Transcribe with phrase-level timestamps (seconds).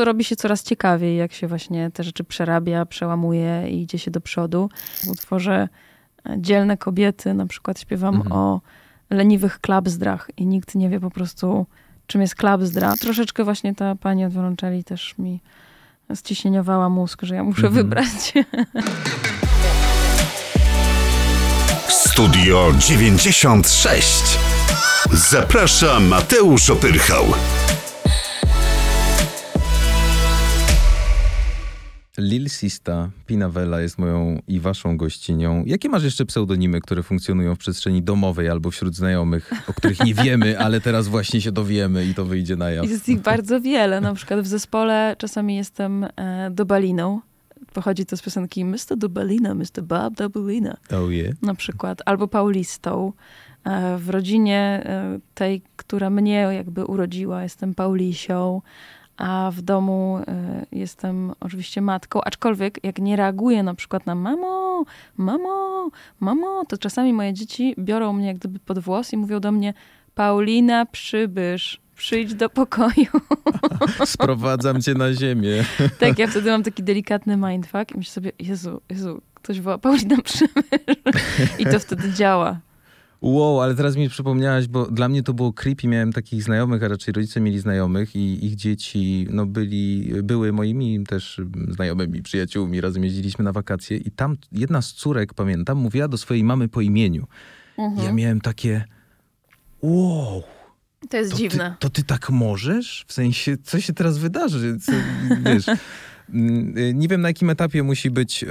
[0.00, 4.10] To robi się coraz ciekawiej, jak się właśnie te rzeczy przerabia, przełamuje i idzie się
[4.10, 4.70] do przodu.
[5.04, 5.68] W utworze
[6.36, 8.32] Dzielne kobiety na przykład śpiewam Mhm.
[8.32, 8.60] o
[9.10, 11.66] leniwych klapzdrach i nikt nie wie po prostu,
[12.06, 12.94] czym jest klapzdra.
[13.00, 15.40] Troszeczkę właśnie ta pani od wiolonczeli też mi
[16.14, 17.74] ściśnieniowała mózg, że ja muszę Mhm.
[17.74, 18.32] wybrać.
[21.88, 24.38] Studio 96.
[25.12, 27.24] Zaprasza Mateusz Opyrchał.
[32.18, 35.64] Lil Sista, Pinawella jest moją i waszą gościnią.
[35.66, 40.14] Jakie masz jeszcze pseudonimy, które funkcjonują w przestrzeni domowej albo wśród znajomych, o których nie
[40.14, 42.90] wiemy, ale teraz właśnie się dowiemy i to wyjdzie na jaw?
[42.90, 44.00] Jest ich bardzo wiele.
[44.00, 47.20] Na przykład w zespole czasami jestem e, Dobaliną.
[47.72, 48.96] Pochodzi to z piosenki Mr.
[48.96, 49.82] Dobalina, Mr.
[49.82, 50.76] Bob Dobalina.
[50.90, 51.42] Oh yeah.
[51.42, 53.12] na przykład, albo Paulistą.
[53.64, 58.62] E, W rodzinie e, tej, która mnie jakby urodziła, jestem Paulisią,
[59.18, 64.84] a w domu e, jestem oczywiście matką, aczkolwiek jak nie reaguję na przykład na mamo,
[65.16, 69.52] mamo, mamo, to czasami moje dzieci biorą mnie jak gdyby pod włos i mówią do
[69.52, 69.74] mnie
[70.14, 73.06] Paulina, przybysz, przyjdź do pokoju.
[74.04, 75.64] Sprowadzam cię na ziemię.
[76.00, 80.16] tak, ja wtedy mam taki delikatny mindfuck i myślę sobie, Jezu, Jezu, ktoś woła Paulina,
[80.22, 80.64] przybysz.
[81.58, 82.60] I to wtedy działa.
[83.22, 85.88] Wow, ale teraz mi przypomniałaś, bo dla mnie to było creepy.
[85.88, 91.04] Miałem takich znajomych, a raczej rodzice mieli znajomych i ich dzieci no, byli, były moimi
[91.06, 92.80] też znajomymi, przyjaciółmi.
[92.80, 96.80] Razem jeździliśmy na wakacje i tam jedna z córek, pamiętam, mówiła do swojej mamy po
[96.80, 97.26] imieniu.
[97.78, 98.06] Mhm.
[98.06, 98.84] Ja miałem takie
[99.82, 100.42] wow,
[101.10, 101.76] To jest to ty, dziwne.
[101.78, 103.04] to ty tak możesz?
[103.08, 104.78] W sensie, co się teraz wydarzy?
[104.80, 104.92] Co,
[105.44, 105.66] wiesz...
[106.34, 108.46] Mm, Nie wiem, na jakim etapie musi być e,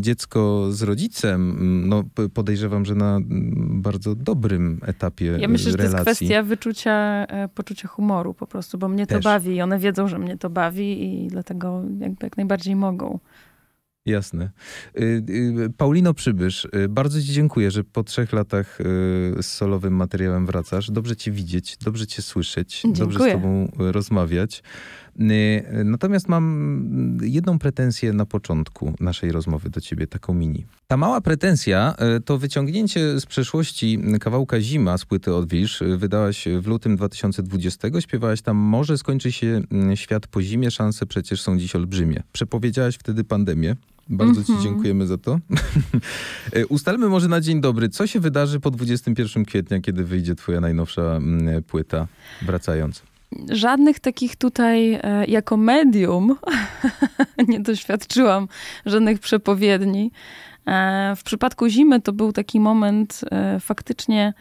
[0.00, 1.50] dziecko z rodzicem.
[1.50, 5.98] Mm, No, podejrzewam, że na mm, bardzo dobrym etapie Ja myślę, że to relacji.
[6.08, 9.24] jest kwestia wyczucia, e, poczucia humoru po prostu, bo mnie to Też.
[9.24, 13.18] bawi i one wiedzą, że mnie to bawi i dlatego jakby jak najbardziej mogą.
[14.06, 14.50] Jasne.
[14.98, 18.84] Y, y, Paulino Przybysz, y, bardzo ci dziękuję, że po trzech latach y,
[19.42, 20.90] z solowym materiałem wracasz.
[20.90, 23.32] Dobrze cię widzieć, dobrze cię słyszeć, dobrze z Dziękuję.
[23.32, 24.62] tobą y, rozmawiać.
[25.20, 30.66] Y, Natomiast mam jedną pretensję na początku naszej rozmowy do ciebie, taką mini.
[30.86, 35.82] Ta mała pretensja y, to wyciągnięcie z przeszłości kawałka Zima z płyty Odwilż.
[35.82, 37.88] Y, Wydałaś w lutym 2020.
[38.00, 39.62] Śpiewałaś tam Może skończy się
[39.94, 42.22] świat po zimie, szanse przecież są dziś olbrzymie.
[42.32, 43.76] Przepowiedziałaś wtedy pandemię.
[44.08, 44.62] Bardzo ci Mhm.
[44.62, 45.38] dziękujemy za to.
[46.68, 51.02] Ustalmy może na dzień dobry, co się wydarzy po 21 kwietnia, kiedy wyjdzie twoja najnowsza
[51.02, 52.06] mm, płyta,
[52.42, 53.02] wracając.
[53.48, 56.36] Żadnych takich tutaj e, jako medium
[57.48, 58.48] nie doświadczyłam
[58.86, 60.12] żadnych przepowiedni.
[60.66, 64.34] E, W przypadku zimy to był taki moment e, faktycznie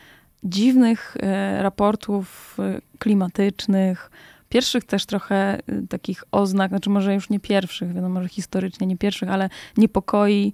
[0.43, 1.17] dziwnych
[1.59, 2.57] raportów
[2.99, 4.11] klimatycznych,
[4.49, 9.29] pierwszych też trochę takich oznak, znaczy może już nie pierwszych, wiadomo, że historycznie nie pierwszych,
[9.29, 10.53] ale niepokoi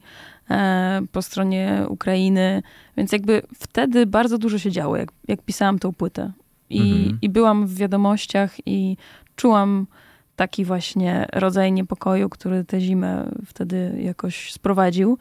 [1.11, 2.63] po stronie Ukrainy.
[2.97, 6.31] Więc jakby wtedy bardzo dużo się działo, jak, jak pisałam tą płytę.
[6.69, 7.17] I, Mhm.
[7.21, 8.97] I byłam w wiadomościach i
[9.35, 9.87] czułam
[10.35, 15.17] taki właśnie rodzaj niepokoju, który tę zimę wtedy jakoś sprowadził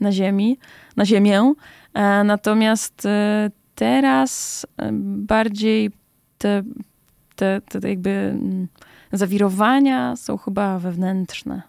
[0.00, 0.58] na ziemi,
[0.96, 1.52] na ziemię.
[1.94, 5.90] E, natomiast e, teraz e, bardziej
[6.38, 6.62] te,
[7.36, 8.68] te, te jakby mm,
[9.12, 11.62] zawirowania są chyba wewnętrzne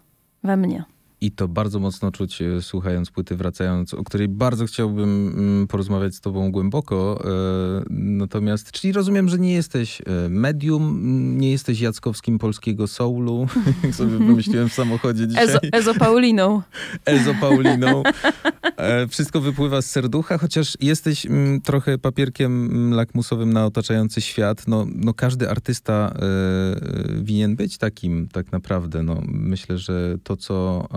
[0.44, 0.84] we mnie.
[1.22, 6.16] I to bardzo mocno czuć, e, słuchając płyty Wracając, o której bardzo chciałbym mm, porozmawiać
[6.16, 7.24] z tobą głęboko.
[7.26, 11.02] E, Natomiast, czyli rozumiem, że nie jesteś e, medium,
[11.38, 13.48] nie jesteś Jackowskim polskiego soulu,
[13.84, 15.44] jak sobie wymyśliłem w samochodzie dzisiaj.
[15.44, 16.62] Ezo, Ezo Pauliną.
[17.06, 18.04] Ezo Pauliną.
[19.10, 24.68] Wszystko wypływa z serducha, chociaż jesteś mm, trochę papierkiem mm, lakmusowym na otaczający świat.
[24.68, 26.14] No, no każdy artysta
[27.22, 29.04] winien być takim tak naprawdę.
[29.04, 30.88] No, myślę, że to co,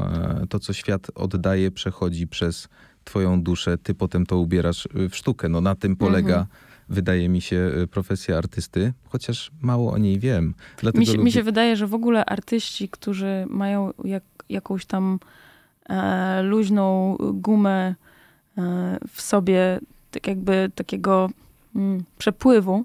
[0.49, 2.69] to, co świat oddaje, przechodzi przez
[3.05, 3.79] twoją duszę.
[3.79, 5.49] Ty potem to ubierasz e, w sztukę.
[5.49, 6.47] No, na tym polega, Mhm.
[6.89, 10.55] wydaje mi się, e, profesja artysty, chociaż mało o niej wiem.
[10.81, 14.87] Dlatego Mi się, mi lubię- się wydaje, że w ogóle artyści, którzy mają jak, jakąś
[14.87, 15.19] tam
[15.89, 17.95] e, luźną gumę
[18.59, 21.31] e, w sobie, tak jakby takiego
[21.77, 22.85] mm, przepływu, e,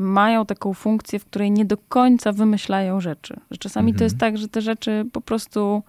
[0.00, 3.36] mają taką funkcję, w której nie do końca wymyślają rzeczy.
[3.50, 4.06] Że czasami to Mhm.
[4.06, 5.82] jest tak, że te rzeczy po prostu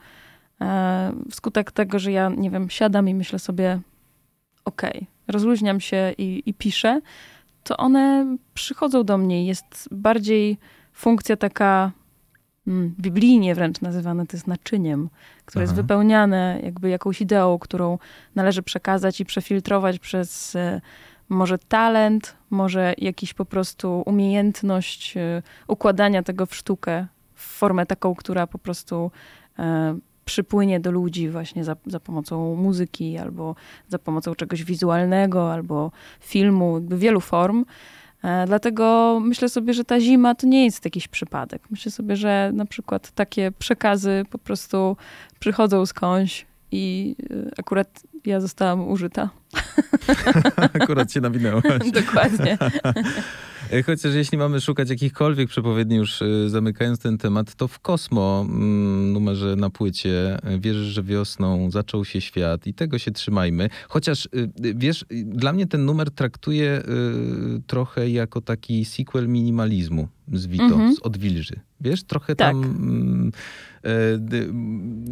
[0.62, 3.80] e, wskutek tego, że ja, nie wiem, siadam i myślę sobie,
[4.66, 7.02] okej, rozluźniam się i, i piszę,
[7.64, 9.46] to one przychodzą do mnie.
[9.46, 10.58] Jest bardziej
[10.94, 11.92] funkcja taka
[12.68, 15.10] mm, biblijnie wręcz nazywane, to jest naczyniem,
[15.46, 15.82] które jest Aha.
[15.82, 17.98] wypełniane jakby jakąś ideą, którą
[18.36, 20.82] należy przekazać i przefiltrować przez e,
[21.30, 28.16] może talent, może jakiś po prostu umiejętność e, układania tego w sztukę w formę taką,
[28.16, 29.12] która po prostu
[29.60, 33.56] e, przypłynie do ludzi właśnie za, za pomocą muzyki, albo
[33.88, 37.66] za pomocą czegoś wizualnego, albo filmu, jakby wielu form.
[38.24, 41.62] E, dlatego myślę sobie, że ta zima to nie jest jakiś przypadek.
[41.72, 44.98] Myślę sobie, że na przykład takie przekazy po prostu
[45.40, 49.30] przychodzą skądś i e, akurat ja zostałam użyta.
[50.82, 51.92] akurat się nawinęłaś.
[52.06, 52.58] Dokładnie.
[53.86, 59.14] Chociaż jeśli mamy szukać jakichkolwiek przepowiedni, już e, zamykając ten temat, to w Kosmo mm,
[59.14, 63.70] numerze na płycie wierzysz, że wiosną zaczął się świat i tego się trzymajmy.
[63.90, 64.30] Chociaż
[64.76, 66.82] wiesz, dla mnie ten numer traktuje
[67.68, 70.96] trochę jako taki sequel minimalizmu z Vito, mhm.
[70.96, 71.60] z Odwilży.
[71.82, 72.52] Wiesz, trochę tak.
[72.52, 73.32] tam mm,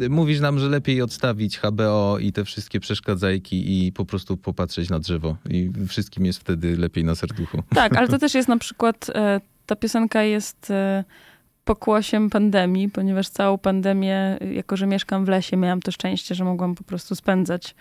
[0.02, 4.90] e, mówisz nam, że lepiej odstawić HBO i te wszystkie przeszkadzajki i po prostu popatrzeć
[4.90, 5.36] na drzewo.
[5.50, 7.62] I wszystkim jest wtedy lepiej na serduchu.
[7.74, 11.04] Tak, ale to też jest na przykład, e, ta piosenka jest e,
[11.66, 16.74] pokłosiem pandemii, ponieważ całą pandemię, jako że mieszkam w lesie, miałam to szczęście, że mogłam
[16.74, 17.74] po prostu spędzać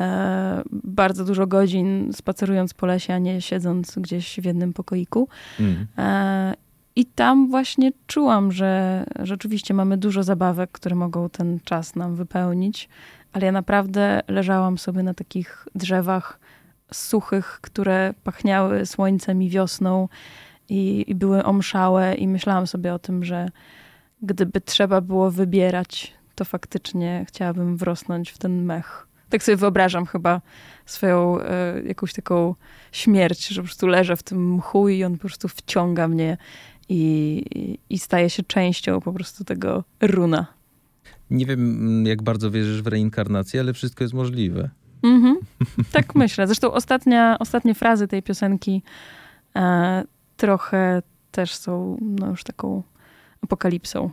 [0.00, 5.28] e, bardzo dużo godzin spacerując po lesie, a nie siedząc gdzieś w jednym pokoiku.
[5.60, 5.86] Mm.
[5.98, 6.54] E,
[6.98, 12.88] i tam właśnie czułam, że rzeczywiście mamy dużo zabawek, które mogą ten czas nam wypełnić,
[13.32, 16.40] ale ja naprawdę leżałam sobie na takich drzewach
[16.92, 20.08] suchych, które pachniały słońcem i wiosną
[20.68, 23.48] i, i były omszałe, i myślałam sobie o tym, że
[24.22, 29.06] gdyby trzeba było wybierać, to faktycznie chciałabym wrosnąć w ten mech.
[29.28, 30.40] Tak sobie wyobrażam chyba
[30.86, 32.54] swoją e, jakąś taką
[32.92, 36.36] śmierć, że po prostu leżę w tym mchu i on po prostu wciąga mnie
[36.88, 40.46] i, i staje się częścią po prostu tego runa.
[41.30, 44.70] Nie wiem, jak bardzo wierzysz w reinkarnację, ale wszystko jest możliwe.
[45.02, 45.36] Mhm.
[45.92, 46.46] Tak myślę.
[46.46, 48.82] Zresztą ostatnia, ostatnie frazy tej piosenki
[49.56, 50.04] e,
[50.36, 52.82] trochę też są no, już taką
[53.42, 54.10] apokalipsą.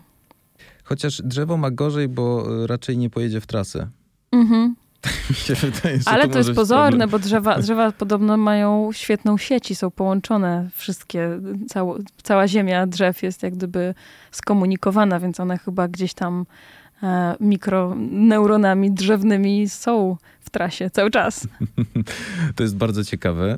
[0.83, 3.89] Chociaż drzewo ma gorzej, bo raczej nie pojedzie w trasę.
[4.31, 4.75] Mhm.
[5.61, 9.91] Wydaje, Ale to, to jest pozorne, bo drzewa, drzewa podobno mają świetną sieć i są
[9.91, 13.93] połączone wszystkie, cało, cała ziemia drzew jest jak gdyby
[14.31, 16.45] skomunikowana, więc one chyba gdzieś tam
[17.03, 21.47] e, mikroneuronami drzewnymi są w trasie cały czas.
[22.55, 23.57] To jest bardzo ciekawe.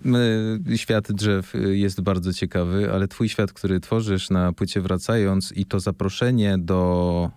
[0.76, 5.80] Świat drzew jest bardzo ciekawy, ale twój świat, który tworzysz na płycie wracając i to
[5.80, 7.32] zaproszenie do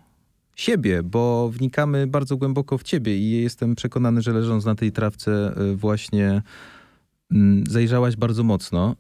[0.56, 5.55] siebie, bo wnikamy bardzo głęboko w ciebie i jestem przekonany, że leżąc na tej trawce
[5.73, 6.43] y, właśnie
[7.32, 8.97] mm, zajrzałaś bardzo mocno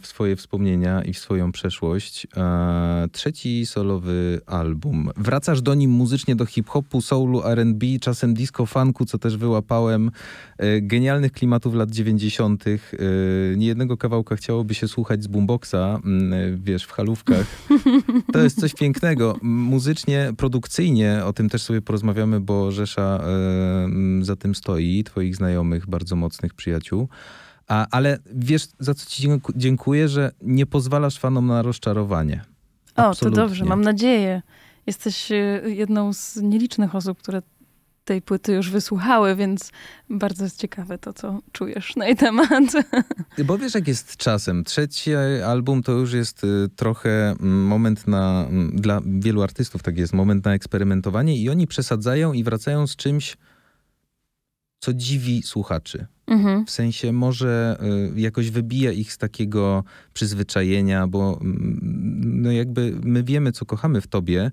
[0.00, 2.26] w swoje wspomnienia i w swoją przeszłość.
[2.36, 5.10] E, trzeci solowy album.
[5.16, 10.10] Wracasz do nim muzycznie do hip-hopu, soulu, R&B, czasem disco funku, co też wyłapałem.
[10.58, 12.64] E, genialnych klimatów lat 90.
[13.56, 16.00] Niejednego kawałka chciałoby się słuchać z boomboxa,
[16.54, 17.46] wiesz, w halówkach.
[18.32, 19.36] To jest coś pięknego.
[19.42, 23.24] Muzycznie, produkcyjnie, o tym też sobie porozmawiamy, bo Rzesza
[24.20, 27.08] za tym stoi, twoich znajomych, bardzo mocnych przyjaciół.
[27.72, 32.44] A, ale wiesz, za co ci dziękuję, że nie pozwalasz fanom na rozczarowanie.
[32.96, 33.36] O, Absolutnie.
[33.36, 34.42] to dobrze, mam nadzieję.
[34.86, 35.34] Jesteś e,
[35.66, 37.42] jedną z nielicznych osób, które
[38.04, 39.70] tej płyty już wysłuchały, więc
[40.10, 42.72] bardzo jest ciekawe to, co czujesz na jej temat.
[43.44, 44.64] Bo wiesz, jak jest czasem.
[44.64, 45.14] Trzeci
[45.46, 50.12] album to już jest y, trochę mm, moment na, mm, dla wielu artystów tak jest,
[50.12, 53.36] moment na eksperymentowanie i oni przesadzają i wracają z czymś,
[54.82, 56.06] co dziwi słuchaczy.
[56.26, 56.66] Mhm.
[56.66, 57.78] W sensie może
[58.16, 61.80] y, jakoś wybija ich z takiego przyzwyczajenia, bo mm,
[62.42, 64.50] no jakby my wiemy, co kochamy w tobie.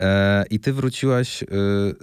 [0.00, 1.46] E, I ty wróciłaś y,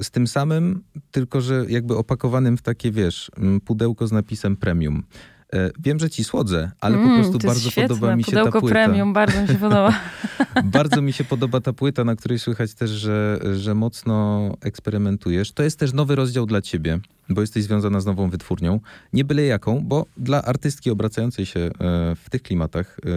[0.03, 3.31] z tym samym, tylko że jakby opakowanym w takie, wiesz,
[3.65, 5.03] pudełko z napisem premium.
[5.53, 7.87] E, wiem, że ci słodzę, ale mm, po prostu bardzo świetne.
[7.95, 8.73] podoba mi się Pudełko ta płyta.
[8.73, 9.93] premium, bardzo mi się podoba.
[10.63, 15.51] bardzo mi się podoba ta płyta, na której słychać też, że, że mocno eksperymentujesz.
[15.51, 18.79] To jest też nowy rozdział dla ciebie, bo jesteś związana z nową wytwórnią.
[19.13, 21.71] Nie byle jaką, bo dla artystki obracającej się e,
[22.15, 23.09] w tych klimatach e,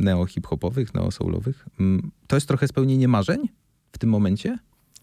[0.00, 3.48] neo-hip-hopowych, neo-soulowych, mm, to jest trochę spełnienie marzeń
[3.92, 4.58] w tym momencie?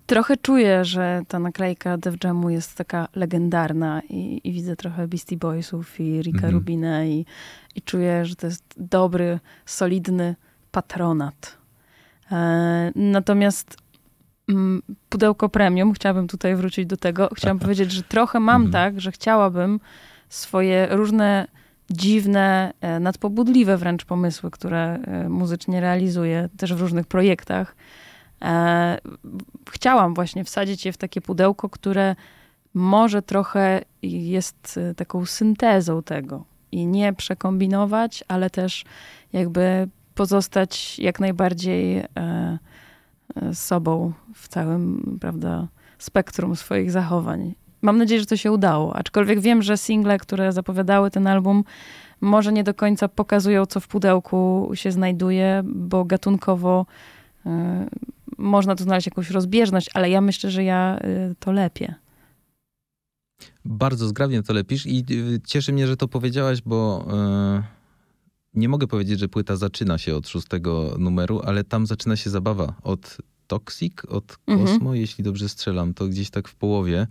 [0.09, 5.37] Trochę czuję, że ta naklejka Def Jamu jest taka legendarna i, i widzę trochę Beastie
[5.37, 6.53] Boysów i Ricka mhm.
[6.53, 7.25] Rubina i,
[7.75, 10.35] i czuję, że to jest dobry, solidny
[10.71, 11.57] patronat.
[12.31, 13.77] E, natomiast
[14.47, 18.71] mm, pudełko premium, chciałabym tutaj wrócić do tego, chciałam powiedzieć, że trochę mam mhm.
[18.71, 19.79] tak, że chciałabym
[20.29, 21.47] swoje różne
[21.89, 27.75] dziwne, e, nadpobudliwe wręcz pomysły, które e, muzycznie realizuję też w różnych projektach,
[29.71, 32.15] chciałam właśnie wsadzić je w takie pudełko, które
[32.73, 38.85] może trochę jest e, taką syntezą tego i nie przekombinować, ale też
[39.33, 42.57] jakby pozostać jak najbardziej e,
[43.53, 45.67] sobą w całym, prawda,
[45.97, 47.55] spektrum swoich zachowań.
[47.81, 51.63] Mam nadzieję, że to się udało, aczkolwiek wiem, że single, które zapowiadały ten album,
[52.21, 56.85] może nie do końca pokazują, co w pudełku się znajduje, bo gatunkowo
[58.39, 60.99] można tu znaleźć jakąś rozbieżność, ale ja myślę, że ja
[61.31, 61.93] y, to lepiej.
[63.65, 67.05] Bardzo zgrabnie to lepisz i y, cieszy mnie, że to powiedziałaś, bo
[67.59, 67.63] y,
[68.53, 72.73] nie mogę powiedzieć, że płyta zaczyna się od szóstego numeru, ale tam zaczyna się zabawa
[72.83, 73.17] od
[73.47, 74.67] Toxic, od mhm.
[74.67, 74.95] Cosmo, mhm.
[74.95, 77.07] jeśli dobrze strzelam, to gdzieś tak w połowie.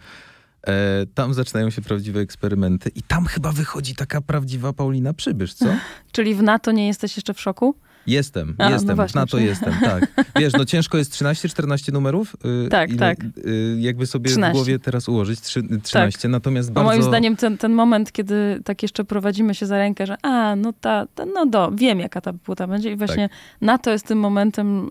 [0.67, 5.67] E, tam zaczynają się prawdziwe eksperymenty i tam chyba wychodzi taka prawdziwa Paulina Przybysz, co?
[6.13, 7.75] Czyli w NATO nie jesteś jeszcze w szoku?
[8.07, 9.45] Jestem, A, no jestem, no właśnie, na to czy...
[9.45, 10.07] jestem, tak.
[10.37, 12.37] Wiesz, no ciężko jest 13-14 numerów.
[12.67, 13.19] Y, tak, Ile, tak.
[13.47, 14.53] Y, jakby sobie 13.
[14.53, 15.83] w głowie teraz ułożyć 13,
[16.23, 16.31] tak.
[16.31, 16.91] natomiast bardzo...
[16.91, 20.73] moim zdaniem ten, ten moment, kiedy tak jeszcze prowadzimy się za rękę, że a, no
[20.81, 23.39] ta, ta no do, wiem jaka ta płyta będzie i właśnie tak.
[23.61, 24.89] na to jest tym momentem y,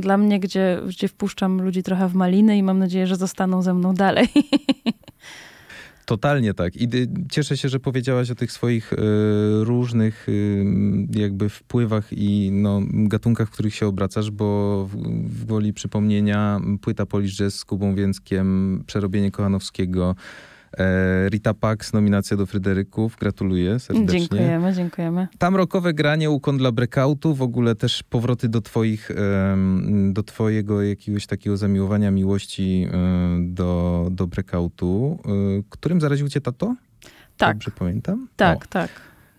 [0.00, 3.74] dla mnie, gdzie, gdzie wpuszczam ludzi trochę w maliny i mam nadzieję, że zostaną ze
[3.74, 4.28] mną dalej.
[6.06, 6.76] Totalnie tak.
[6.76, 6.88] I
[7.30, 8.96] cieszę się, że powiedziałaś o tych swoich y,
[9.64, 10.64] różnych y,
[11.10, 14.96] jakby wpływach i no, gatunkach, w których się obracasz, bo w,
[15.28, 20.55] w gwoli przypomnienia płyta Polish Jazz z Kubą Więckiem, przerobienie Kochanowskiego, E,
[21.28, 23.16] Rita Pax, nominacja do Fryderyków.
[23.20, 24.20] Gratuluję serdecznie.
[24.20, 25.28] Dziękujemy, dziękujemy.
[25.38, 29.10] Tam rokowe granie, ukłon dla breakoutu, w ogóle też powroty do twoich,
[30.10, 32.88] do twojego jakiegoś takiego zamiłowania, miłości
[33.38, 35.18] do, do breakoutu.
[35.24, 36.74] E, którym zaraził cię tato?
[37.36, 37.56] Tak.
[37.56, 38.28] Dobrze pamiętam?
[38.36, 38.68] Tak, o.
[38.68, 38.90] tak.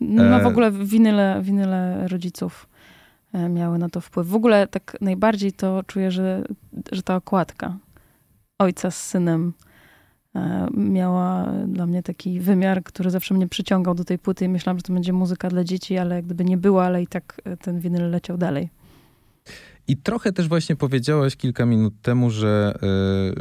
[0.01, 2.67] No w e, ogóle winyle, winyle rodziców
[3.50, 4.27] miały na to wpływ.
[4.27, 6.44] W ogóle tak najbardziej to czuję, że,
[6.91, 7.77] że ta okładka
[8.60, 9.67] ojca z synem E,
[10.74, 14.94] miała dla mnie taki wymiar, który zawsze mnie przyciągał do tej płyty myślałam, że to
[14.94, 18.38] będzie muzyka dla dzieci, ale gdyby nie była, ale i tak e, ten winyl leciał
[18.38, 18.70] dalej.
[19.88, 22.79] I trochę też właśnie powiedziałaś kilka minut temu, że,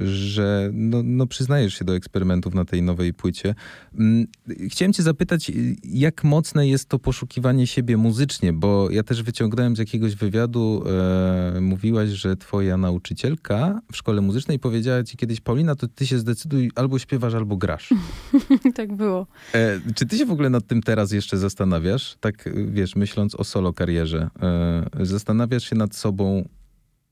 [0.03, 3.55] e, że no, no przyznajesz się do eksperymentów na tej nowej płycie.
[3.99, 4.27] Mm,
[4.69, 5.53] chciałem cię zapytać,
[5.85, 11.61] jak mocne jest to poszukiwanie siebie muzycznie, bo ja też wyciągnąłem z jakiegoś wywiadu, e,
[11.61, 16.71] mówiłaś, że twoja nauczycielka w szkole muzycznej powiedziała ci kiedyś, Paulina, to ty się zdecyduj,
[16.75, 17.95] albo śpiewasz, albo grasz.
[18.75, 19.27] tak było.
[19.55, 22.17] E, czy ty się w ogóle nad tym teraz jeszcze zastanawiasz?
[22.21, 24.31] Tak, wiesz, myśląc o solo karierze.
[24.43, 26.36] E, zastanawiasz się nad sobą,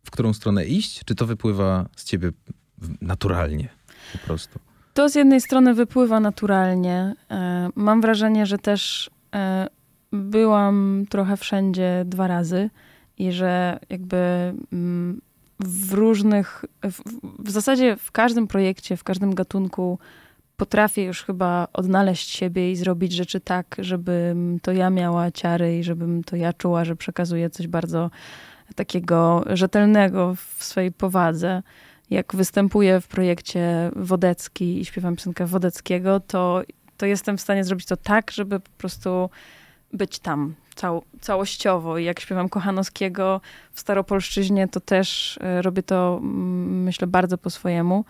[0.05, 1.05] w którą stronę iść?
[1.05, 2.31] Czy to wypływa z ciebie
[3.01, 3.69] naturalnie
[4.13, 4.59] po prostu?
[4.95, 7.15] To z jednej strony wypływa naturalnie.
[7.31, 9.67] E, mam wrażenie, że też e,
[10.13, 12.71] byłam trochę wszędzie dwa razy
[13.19, 14.17] i że jakby
[14.73, 15.21] mm,
[15.61, 16.65] w różnych,
[17.39, 19.99] w, zasadzie w każdym projekcie, w każdym gatunku
[20.57, 25.85] potrafię już chyba odnaleźć siebie i zrobić rzeczy tak, żebym to ja miała ciary i
[25.85, 28.11] żebym to ja czuła, że przekazuję coś bardzo
[28.75, 31.63] takiego rzetelnego w swojej powadze.
[32.11, 36.63] Jak występuję w projekcie Wodecki i śpiewam piosenkę Wodeckiego, to,
[36.97, 39.31] to jestem w stanie zrobić to tak, żeby po prostu
[39.93, 41.99] być tam cał, całościowo.
[41.99, 43.41] I jak śpiewam Kochanowskiego
[43.73, 48.05] w Staropolszczyźnie, to też e, robię to, mm, myślę, bardzo po swojemu.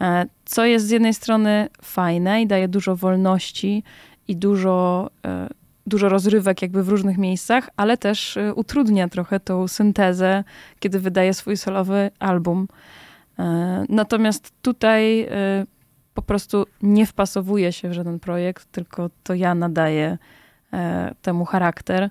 [0.00, 3.82] E, co jest z jednej strony fajne i daje dużo wolności
[4.28, 5.48] i dużo e,
[5.86, 10.44] dużo rozrywek jakby w różnych miejscach, ale też y, utrudnia trochę tą syntezę,
[10.78, 12.68] kiedy wydaje swój solowy album.
[13.38, 15.26] E, natomiast tutaj y,
[16.14, 20.18] po prostu nie wpasowuje się w żaden projekt, tylko to ja nadaję
[20.72, 22.10] e, temu charakter.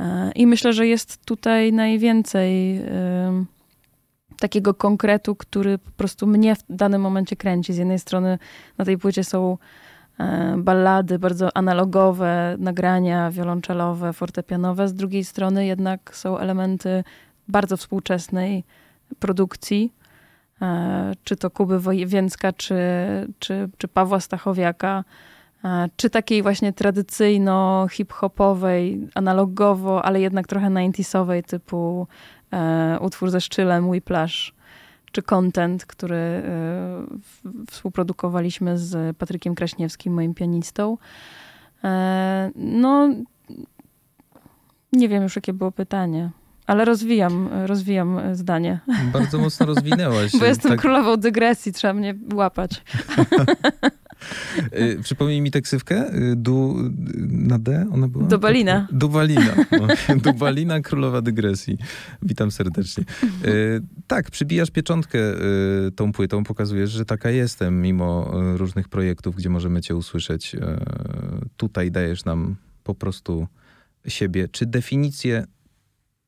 [0.00, 2.80] E, I myślę, że jest tutaj najwięcej
[4.38, 7.72] takiego konkretu, który po prostu mnie w danym momencie kręci.
[7.72, 8.38] Z jednej strony
[8.78, 9.58] na tej płycie są
[10.56, 14.88] ballady, bardzo analogowe, nagrania wiolonczelowe, fortepianowe.
[14.88, 17.04] Z drugiej strony jednak są elementy
[17.48, 18.64] bardzo współczesnej
[19.18, 19.92] produkcji,
[20.62, 22.78] e, czy to Kuby Wojewięcka, czy,
[23.38, 25.04] czy, czy Pawła Stachowiaka,
[25.64, 32.06] e, czy takiej właśnie tradycyjno hip-hopowej, analogowo, ale jednak trochę 90sowej typu
[33.00, 34.54] utwór ze Szczylem, Whiplash
[35.12, 40.98] czy content, który y, współprodukowaliśmy z Patrykiem Kraśniewskim, moim pianistą.
[41.84, 43.08] E, no,
[44.92, 46.30] nie wiem już, jakie było pytanie.
[46.66, 48.80] Ale rozwijam, rozwijam zdanie.
[49.12, 50.32] Bardzo mocno rozwinęłaś.
[50.40, 50.80] Bo jestem tak...
[50.80, 52.82] królową dygresji, trzeba mnie łapać.
[54.78, 56.14] Y, przypomnij mi teksywkę.
[56.14, 56.76] Y, du,
[57.28, 58.24] na D ona była?
[58.24, 58.88] Dubalina.
[58.92, 59.54] Dubalina.
[60.24, 61.78] Dubalina, królowa dygresji.
[62.22, 63.04] Witam serdecznie.
[63.44, 65.18] Y, tak, przybijasz pieczątkę
[65.96, 70.56] tą płytą, pokazujesz, że taka jestem, mimo różnych projektów, gdzie możemy cię usłyszeć.
[71.56, 73.46] Tutaj dajesz nam po prostu
[74.08, 74.48] siebie.
[74.48, 75.44] Czy definicję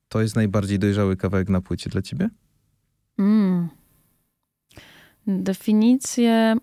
[0.07, 2.29] to jest najbardziej dojrzały kawałek na płycie dla ciebie?
[3.19, 3.69] Mm.
[5.27, 6.55] Definicje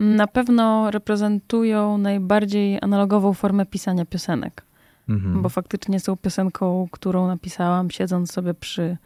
[0.00, 4.62] na pewno reprezentują najbardziej analogową formę pisania piosenek.
[5.08, 5.42] Mhm.
[5.42, 8.96] Bo faktycznie są piosenką, którą napisałam siedząc sobie przy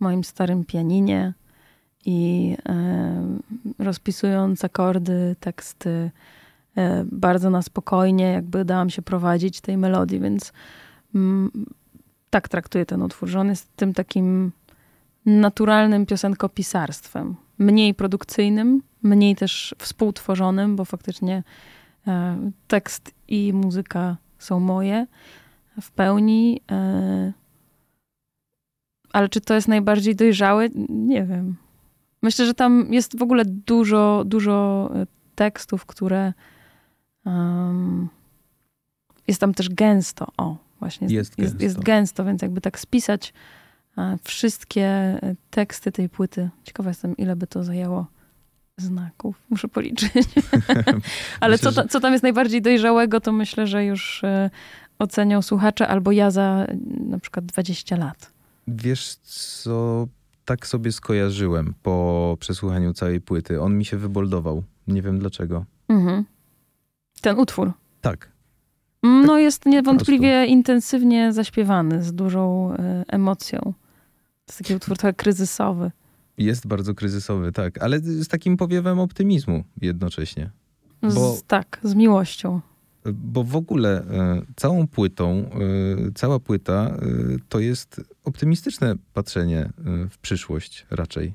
[0.00, 1.32] moim starym pianinie
[2.04, 3.38] i e,
[3.78, 6.10] rozpisując akordy, teksty
[6.76, 10.52] e, bardzo na spokojnie, jakby dałam się prowadzić tej melodii, więc
[11.14, 11.50] mm,
[12.30, 14.52] tak traktuję ten utwór, że on jest tym takim
[15.26, 17.36] naturalnym piosenkopisarstwem.
[17.58, 21.42] Mniej produkcyjnym, mniej też współtworzonym, bo faktycznie
[22.06, 25.06] e, tekst i muzyka są moje
[25.80, 26.60] w pełni.
[26.70, 27.32] E,
[29.12, 30.68] ale czy to jest najbardziej dojrzałe?
[30.88, 31.56] Nie wiem.
[32.22, 36.32] Myślę, że tam jest w ogóle dużo, dużo e, tekstów, które.
[37.24, 38.08] Um,
[39.28, 40.26] jest tam też gęsto.
[40.36, 41.08] O, właśnie.
[41.10, 41.64] Jest, jest, gęsto.
[41.64, 43.32] jest gęsto, więc jakby tak spisać
[44.24, 45.18] wszystkie
[45.50, 46.50] teksty tej płyty.
[46.64, 48.06] Ciekawa jestem, ile by to zajęło
[48.76, 49.42] znaków.
[49.50, 50.12] Muszę policzyć.
[51.40, 54.50] Ale myślę, co, co tam jest najbardziej dojrzałego, to myślę, że już e,
[54.98, 56.66] ocenią słuchacze albo ja za
[57.06, 58.32] na przykład 20 lat.
[58.68, 60.06] Wiesz co,
[60.44, 63.60] tak sobie skojarzyłem po przesłuchaniu całej płyty.
[63.60, 64.62] On mi się wyboldował.
[64.88, 65.64] Nie wiem dlaczego.
[65.88, 66.24] Mhm.
[67.20, 67.72] Ten utwór.
[68.00, 68.28] Tak.
[69.02, 72.76] Mm, no jest niewątpliwie intensywnie zaśpiewany, z dużą y,
[73.08, 73.74] emocją.
[74.52, 75.90] Jest taki utwór trochę kryzysowy.
[76.38, 80.50] Jest bardzo kryzysowy, tak, ale z takim powiewem optymizmu jednocześnie.
[81.02, 82.60] Bo, z, tak, z miłością.
[83.04, 85.48] Bo w ogóle e, całą płytą, e,
[86.14, 86.98] cała płyta e,
[87.48, 89.70] to jest optymistyczne patrzenie
[90.10, 91.34] w przyszłość raczej.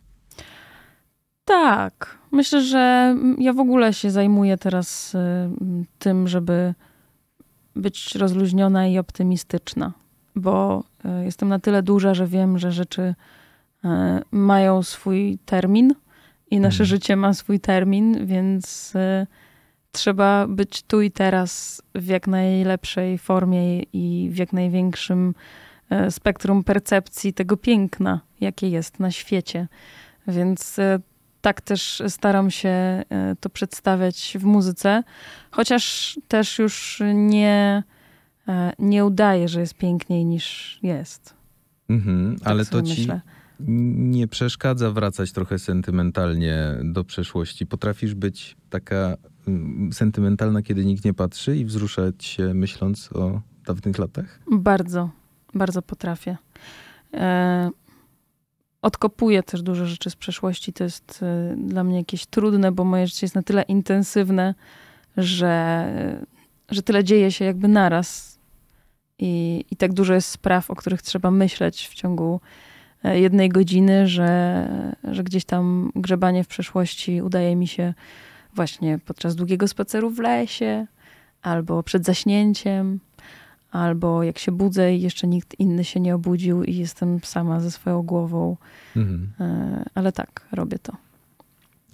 [1.46, 2.18] Tak.
[2.32, 5.16] Myślę, że ja w ogóle się zajmuję teraz
[6.00, 6.74] tym, żeby
[7.76, 9.94] być rozluźniona i optymistyczna,
[10.38, 13.16] bo e, jestem na tyle duża, że wiem, że rzeczy
[13.86, 15.94] E, mają swój termin
[16.52, 16.88] i nasze mhm.
[16.88, 19.28] życie ma swój termin, więc e,
[19.92, 25.36] trzeba być tu i teraz w jak najlepszej formie i w jak największym
[26.10, 29.68] spektrum percepcji tego piękna, jakie jest na świecie.
[30.28, 30.78] Więc
[31.42, 33.04] tak też staram się
[33.40, 35.04] to przedstawiać w muzyce,
[35.52, 37.84] chociaż też już nie,
[38.80, 41.34] nie udaję, że jest piękniej niż jest.
[41.90, 43.22] Mhm, tak ale to ci, myślę
[43.60, 47.66] nie przeszkadza wracać trochę sentymentalnie do przeszłości.
[47.66, 53.98] Potrafisz być taka mm, sentymentalna, kiedy nikt nie patrzy i wzruszać się myśląc o dawnych
[53.98, 54.40] latach?
[54.52, 55.10] Bardzo,
[55.54, 56.38] bardzo potrafię.
[57.14, 57.70] E,
[58.82, 60.74] odkopuję też dużo rzeczy z przeszłości.
[60.74, 64.56] To jest e, dla mnie jakieś trudne, bo moje życie jest na tyle intensywne,
[65.18, 65.88] że,
[66.70, 68.37] że tyle dzieje się jakby naraz.
[69.20, 72.40] I, I tak dużo jest spraw, o których trzeba myśleć w ciągu
[73.04, 74.68] E, jednej godziny, że,
[75.12, 77.94] że gdzieś tam grzebanie w przeszłości udaje mi się
[78.54, 80.88] właśnie podczas długiego spaceru w lesie,
[81.42, 83.00] albo przed zaśnięciem,
[83.72, 87.72] albo jak się budzę i jeszcze nikt inny się nie obudził i jestem sama ze
[87.72, 88.58] swoją głową.
[88.96, 89.32] Mhm.
[89.40, 90.94] E, ale tak, robię to.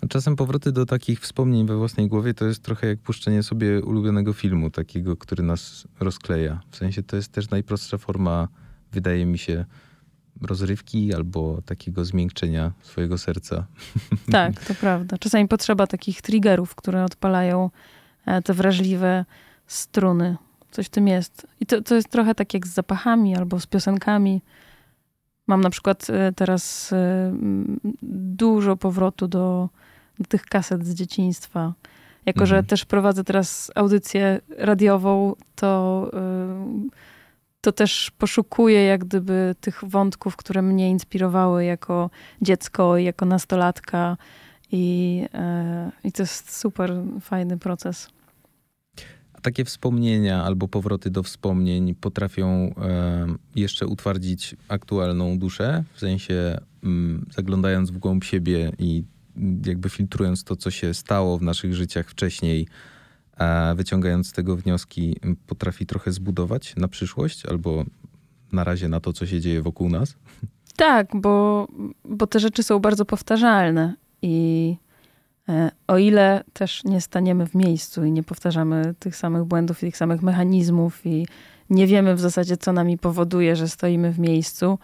[0.10, 4.34] Czasem powroty do takich wspomnień we własnej głowie to jest trochę jak puszczenie sobie ulubionego
[4.34, 6.62] filmu, takiego, który nas rozkleja.
[6.70, 8.48] W sensie to jest też najprostsza forma,
[8.92, 9.66] wydaje mi się,
[10.42, 13.66] rozrywki albo takiego zmiękczenia swojego serca.
[14.32, 15.18] Tak, to prawda.
[15.18, 17.70] Czasami potrzeba takich triggerów, które odpalają
[18.26, 19.26] e, te wrażliwe
[19.68, 20.38] struny.
[20.72, 21.48] Coś w tym jest.
[21.60, 24.42] I to, to jest trochę tak jak z zapachami albo z piosenkami.
[25.48, 27.34] Mam na przykład e, teraz e,
[28.13, 29.70] dużo powrotu do,
[30.19, 31.73] do tych kaset z dzieciństwa.
[32.26, 32.47] Jako, mhm.
[32.47, 36.10] że też prowadzę teraz audycję radiową, to
[37.63, 42.10] to też poszukuję jak gdyby tych wątków, które mnie inspirowały jako
[42.41, 44.17] dziecko i jako nastolatka.
[44.71, 48.10] I, e, I to jest super fajny proces.
[49.34, 56.58] A takie wspomnienia albo powroty do wspomnień potrafią e, jeszcze utwardzić aktualną duszę, w sensie
[56.84, 59.04] mm, zaglądając w głąb siebie i
[59.65, 62.67] jakby filtrując to, co się stało w naszych życiach wcześniej,
[63.38, 65.17] a wyciągając z tego wnioski,
[65.48, 67.86] potrafi trochę zbudować na przyszłość albo
[68.52, 70.15] na razie na to, co się dzieje wokół nas?
[70.76, 71.67] Tak, bo,
[72.06, 74.76] bo te rzeczy są bardzo powtarzalne i
[75.50, 79.86] e, o ile też nie staniemy w miejscu i nie powtarzamy tych samych błędów i
[79.86, 81.28] tych samych mechanizmów i
[81.69, 84.80] nie wiemy w zasadzie, co nami powoduje, że stoimy w miejscu,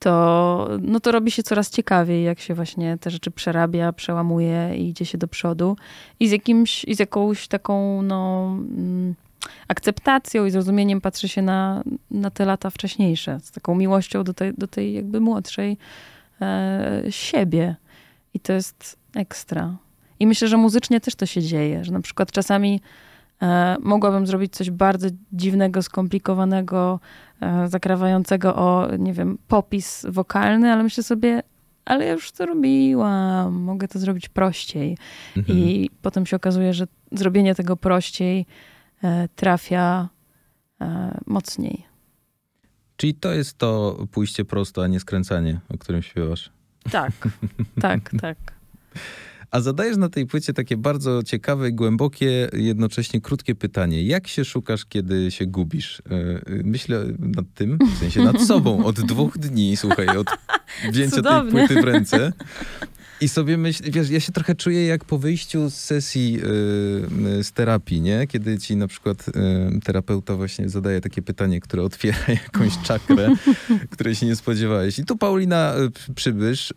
[0.00, 4.88] to, no to robi się coraz ciekawiej, jak się właśnie te rzeczy przerabia, przełamuje i
[4.88, 5.76] idzie się do przodu.
[6.20, 9.14] I z, jakimś, i z jakąś taką no, mm,
[9.68, 14.54] akceptacją i zrozumieniem patrzy się na, na te lata wcześniejsze, z taką miłością do tej,
[14.54, 15.76] do tej jakby młodszej
[16.40, 17.76] e, siebie.
[18.34, 19.76] I to jest ekstra.
[20.20, 22.80] I myślę, że muzycznie też to się dzieje, że na przykład czasami
[23.80, 27.00] mogłabym zrobić coś bardzo dziwnego, skomplikowanego,
[27.40, 31.42] e, zakrawającego o, nie wiem, popis wokalny, ale myślę sobie,
[31.84, 34.96] ale ja już to robiłam, mogę to zrobić prościej.
[35.36, 35.58] Mhm.
[35.58, 38.46] I potem się okazuje, że zrobienie tego prościej
[39.04, 40.08] e, trafia
[40.80, 41.90] e, mocniej.
[42.96, 46.50] Czyli to jest to pójście prosto, a nie skręcanie, o którym śpiewasz.
[46.90, 47.12] Tak,
[47.80, 48.36] tak, tak.
[49.50, 54.02] A zadajesz na tej płycie takie bardzo ciekawe, głębokie, jednocześnie krótkie pytanie.
[54.02, 56.02] Jak się szukasz, kiedy się gubisz?
[56.10, 60.26] E, Myślę nad tym, w sensie nad sobą, od dwóch dni, słuchaj, od
[60.90, 61.52] wzięcia Cudownie.
[61.52, 62.32] tej płyty w ręce.
[63.22, 67.44] I sobie myślę, wiesz, ja się trochę czuję jak po wyjściu z sesji y, y,
[67.44, 68.26] z terapii, nie?
[68.26, 69.32] Kiedy ci na przykład y,
[69.84, 73.28] terapeuta właśnie zadaje takie pytanie, które otwiera jakąś czakrę,
[73.90, 74.98] której się nie spodziewałeś.
[74.98, 76.74] I tu Paulina y, przy- Przybysz, y,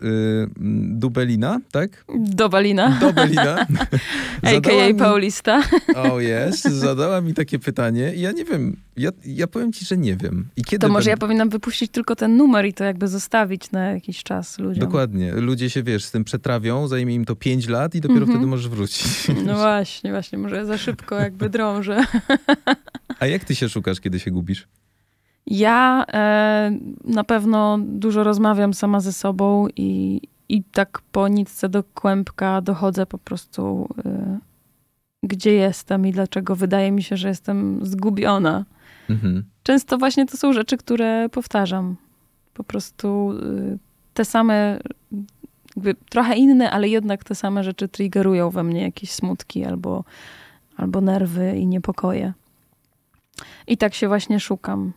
[0.90, 2.04] Dubelina, tak?
[2.18, 3.66] Do Balina, Dobelina.
[4.42, 4.88] a.k.a.
[4.88, 5.62] mi, Paulista.
[5.96, 9.96] O jest, zadała mi takie pytanie i ja nie wiem, ja, ja powiem ci, że
[9.96, 10.48] nie wiem.
[10.56, 13.83] I kiedy To może ja powinnam wypuścić tylko ten numer i to jakby zostawić na
[13.92, 14.80] jakiś czas ludziom.
[14.86, 15.32] Dokładnie.
[15.32, 18.38] Ludzie się, wiesz, z tym przetrawią, zajmie im to 5 lat i dopiero Mhm.
[18.38, 19.28] wtedy możesz wrócić.
[19.46, 22.04] No właśnie, właśnie, może za szybko jakby drążę.
[23.20, 24.68] A jak ty się szukasz, kiedy się gubisz?
[25.46, 31.82] Ja e, na pewno dużo rozmawiam sama ze sobą i, i tak po nitce do
[31.84, 34.38] kłębka dochodzę po prostu, e,
[35.22, 38.64] gdzie jestem i dlaczego wydaje mi się, że jestem zgubiona.
[39.10, 39.44] Mhm.
[39.62, 41.96] Często właśnie to są rzeczy, które powtarzam.
[42.54, 43.78] Po prostu y,
[44.14, 44.78] te same,
[46.10, 50.04] trochę inne, ale jednak te same rzeczy triggerują we mnie jakieś smutki albo,
[50.76, 52.32] albo nerwy i niepokoje.
[53.66, 54.92] I tak się właśnie szukam.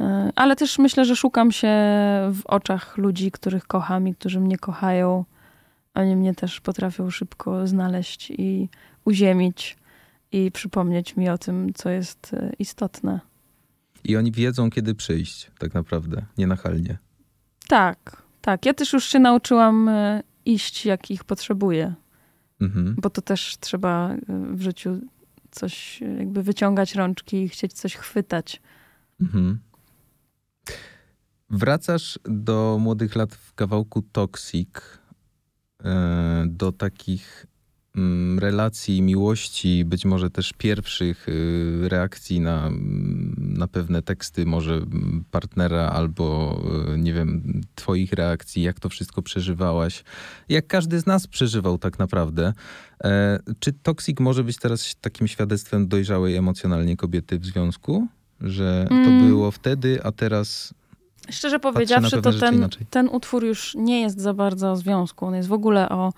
[0.00, 0.04] Y,
[0.36, 1.68] Ale też myślę, że szukam się
[2.32, 5.24] w oczach ludzi, których kocham i którzy mnie kochają.
[5.94, 8.68] Oni mnie też potrafią szybko znaleźć i
[9.04, 9.76] uziemić
[10.32, 13.20] i przypomnieć mi o tym, co jest y, istotne.
[14.04, 16.98] I oni wiedzą, kiedy przyjść, tak naprawdę, nienachalnie.
[17.68, 18.66] Tak, tak.
[18.66, 21.94] Ja też już się nauczyłam e, iść, jak ich potrzebuję,
[22.60, 22.96] Mhm.
[22.98, 24.18] bo to też trzeba e,
[24.54, 25.00] w życiu
[25.50, 28.62] coś e, jakby wyciągać rączki i chcieć coś chwytać.
[29.20, 29.58] Mhm.
[31.50, 34.68] Wracasz do młodych lat w kawałku Toxic,
[36.46, 37.46] do takich
[38.38, 45.24] relacji, miłości, być może też pierwszych y, reakcji na, mm, na pewne teksty, może mm,
[45.30, 46.60] partnera albo,
[46.94, 50.04] y, nie wiem, twoich reakcji, jak to wszystko przeżywałaś,
[50.48, 52.52] jak każdy z nas przeżywał tak naprawdę.
[53.04, 58.06] E, Czy Toxic może być teraz takim świadectwem dojrzałej emocjonalnie kobiety w związku?
[58.40, 59.28] Że to Mm.
[59.28, 60.74] było wtedy, a teraz
[61.30, 65.26] Szczerze powiedziawszy, to ten, ten utwór już nie jest za bardzo o związku.
[65.26, 66.12] On jest w ogóle o,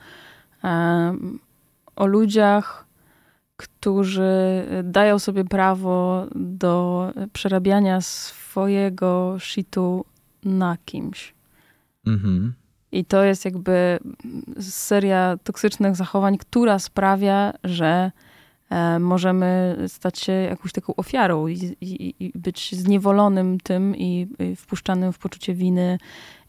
[0.62, 1.38] em,
[1.96, 2.86] o ludziach,
[3.56, 10.04] którzy dają sobie prawo do przerabiania swojego shitu
[10.44, 11.34] na kimś.
[12.06, 12.52] Mhm.
[12.92, 13.98] I to jest jakby
[14.60, 18.12] seria toksycznych zachowań, która sprawia, że
[18.70, 24.56] e, możemy stać się jakąś taką ofiarą i, i, i być zniewolonym tym i, i
[24.56, 25.98] wpuszczanym w poczucie winy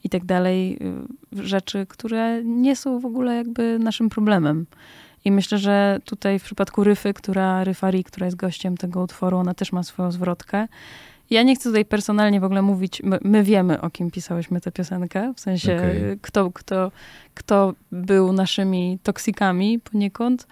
[0.03, 0.77] i tak dalej.
[1.33, 4.65] y, Rzeczy, które nie są w ogóle jakby naszym problemem.
[5.27, 9.53] I myślę, że tutaj w przypadku Ryfy, która, Ryfari, która jest gościem tego utworu, ona
[9.53, 10.67] też ma swoją zwrotkę.
[11.29, 14.71] Ja nie chcę tutaj personalnie w ogóle mówić, my, my wiemy, o kim pisałyśmy tę
[14.71, 16.03] piosenkę, w sensie Okej.
[16.03, 16.91] y, kto, kto,
[17.33, 20.47] kto był naszymi toksikami poniekąd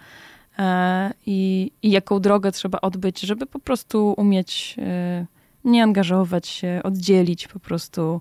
[0.58, 5.26] e, i, i jaką drogę trzeba odbyć, żeby po prostu umieć e,
[5.64, 8.20] nie angażować się, oddzielić po prostu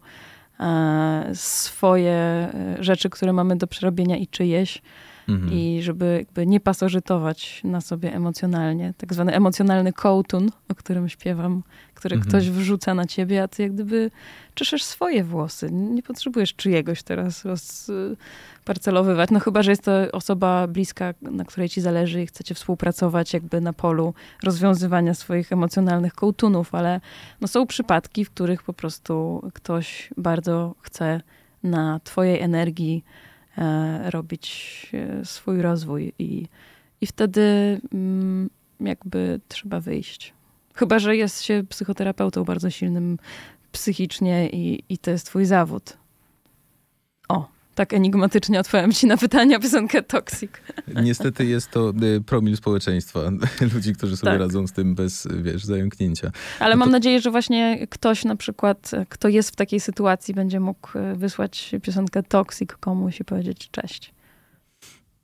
[0.59, 4.81] e, swoje e, rzeczy, które mamy do przerobienia i czyjeś
[5.29, 5.53] Mhm.
[5.53, 8.93] i żeby jakby nie pasożytować na sobie emocjonalnie.
[8.97, 12.29] Tak zwany emocjonalny kołtun, o którym śpiewam, który Mhm.
[12.29, 14.11] ktoś wrzuca na ciebie, a ty jak gdyby
[14.53, 15.71] czeszesz swoje włosy.
[15.71, 19.29] Nie potrzebujesz czyjegoś teraz rozparcelowywać.
[19.31, 23.61] No chyba, że jest to osoba bliska, na której ci zależy i chcecie współpracować jakby
[23.61, 27.01] na polu rozwiązywania swoich emocjonalnych kołtunów, ale
[27.41, 31.21] no są przypadki, w których po prostu ktoś bardzo chce
[31.63, 33.03] na twojej energii
[34.05, 36.47] robić e, swój rozwój i,
[37.01, 37.41] i wtedy
[37.93, 40.33] mm, jakby trzeba wyjść.
[40.73, 43.17] Chyba, że jest się psychoterapeutą bardzo silnym
[43.71, 45.97] psychicznie i, i to jest twój zawód.
[47.29, 50.51] O, tak enigmatycznie odpowiem ci na pytania piosenkę Toxic.
[51.03, 53.19] Niestety jest to y, promil społeczeństwa,
[53.73, 54.41] ludzi, którzy sobie tak.
[54.41, 56.31] radzą z tym bez, wiesz, zająknięcia.
[56.59, 56.91] Ale no mam to...
[56.91, 61.75] nadzieję, że właśnie ktoś na przykład, kto jest w takiej sytuacji, będzie mógł y, wysłać
[61.81, 64.14] piosenkę Toxic komuś i powiedzieć cześć.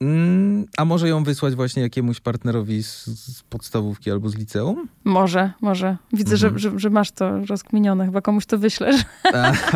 [0.02, 4.88] Mm, a może ją wysłać właśnie jakiemuś partnerowi z, z podstawówki albo z liceum?
[5.04, 5.98] Może, może.
[6.14, 6.60] Widzę, mhm.
[6.60, 8.06] że, że, że, masz to rozkminione.
[8.06, 8.96] Chyba komuś to wyślesz.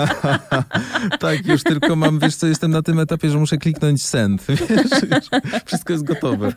[1.20, 4.46] tak, już tylko mam, wiesz co, jestem na tym etapie, że muszę kliknąć send.
[5.10, 5.30] Wiesz,
[5.66, 6.54] wszystko jest gotowe.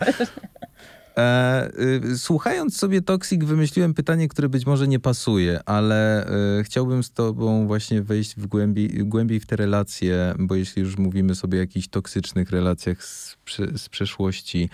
[1.18, 1.70] E,
[2.04, 6.26] y, słuchając sobie Toxic, wymyśliłem pytanie, które być może nie pasuje, ale
[6.58, 10.98] e, chciałbym z tobą właśnie wejść w głębiej, głębiej w te relacje, bo jeśli już
[10.98, 13.36] mówimy sobie o jakichś toksycznych relacjach z,
[13.76, 14.70] z przeszłości,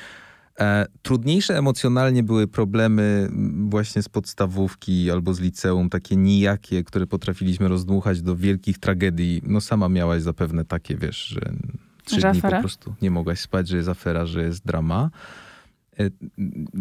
[0.60, 3.28] e, trudniejsze emocjonalnie były problemy
[3.68, 9.42] właśnie z podstawówki albo z liceum, takie nijakie, które potrafiliśmy rozdmuchać do wielkich tragedii.
[9.46, 11.52] No sama miałaś zapewne takie, wiesz, że
[12.04, 12.56] trzy że dni afera?
[12.56, 15.10] po prostu nie mogłaś spać, że jest afera, że jest drama.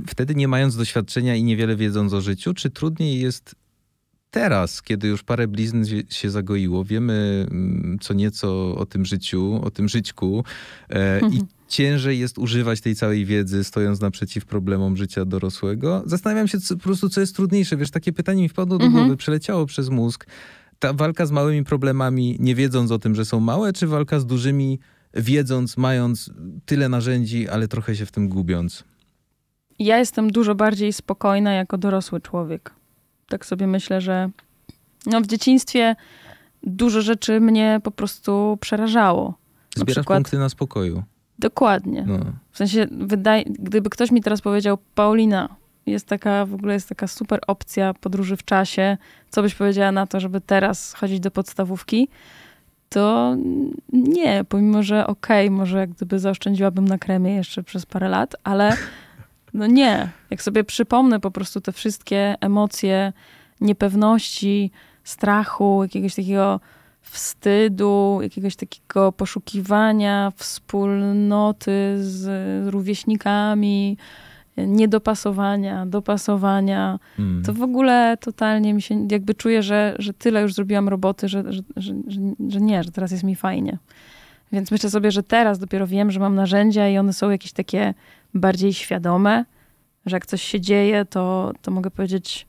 [0.08, 3.56] Wtedy nie mając doświadczenia i niewiele wiedząc o życiu, czy trudniej jest
[4.34, 9.72] teraz, kiedy już parę blizn się zagoiło, wiemy mm, co nieco o tym życiu, o
[9.72, 10.44] tym żyćku
[10.90, 16.04] e, i ciężej jest używać tej całej wiedzy, stojąc naprzeciw problemom życia dorosłego.
[16.06, 17.78] Zastanawiam się co, po prostu, co jest trudniejsze.
[17.78, 19.04] Wiesz, takie pytanie mi wpadło do mhm.
[19.04, 20.28] głowy, przeleciało przez mózg.
[20.80, 24.26] Ta walka z małymi problemami, nie wiedząc o tym, że są małe, czy walka z
[24.26, 24.80] dużymi,
[25.14, 26.30] wiedząc, mając
[26.66, 28.84] tyle narzędzi, ale trochę się w tym gubiąc?
[29.80, 32.74] Ja jestem dużo bardziej spokojna jako dorosły człowiek.
[33.30, 34.30] Tak sobie myślę, że
[35.06, 35.96] no w dzieciństwie
[36.64, 39.34] dużo rzeczy mnie po prostu przerażało.
[39.76, 41.04] Zbierasz przykład, punkty na spokoju.
[41.40, 42.06] Dokładnie.
[42.08, 42.20] No.
[42.52, 45.50] W sensie, wydaje, gdyby ktoś mi teraz powiedział, Paulina,
[45.86, 48.98] jest taka, w ogóle jest taka super opcja podróży w czasie,
[49.30, 52.08] co byś powiedziała na to, żeby teraz chodzić do podstawówki,
[52.90, 53.36] to
[53.94, 58.36] nie, pomimo, że okej, okay, może jak gdyby zaoszczędziłabym na kremie jeszcze przez parę lat,
[58.44, 58.78] ale
[59.54, 60.10] no nie.
[60.30, 63.14] Jak sobie przypomnę po prostu te wszystkie emocje
[63.62, 64.72] niepewności,
[65.04, 66.60] strachu, jakiegoś takiego
[67.02, 72.28] wstydu, jakiegoś takiego poszukiwania wspólnoty z
[72.74, 73.98] rówieśnikami,
[74.58, 77.44] niedopasowania, dopasowania, mm.
[77.44, 81.44] to w ogóle totalnie mi się, jakby czuję, że, że tyle już zrobiłam roboty, że,
[81.54, 81.94] że, że,
[82.50, 83.78] że nie, że teraz jest mi fajnie.
[84.52, 87.94] Więc myślę sobie, że teraz dopiero wiem, że mam narzędzia i one są jakieś takie
[88.34, 89.46] bardziej świadome,
[90.06, 92.48] że jak coś się dzieje, to, to mogę powiedzieć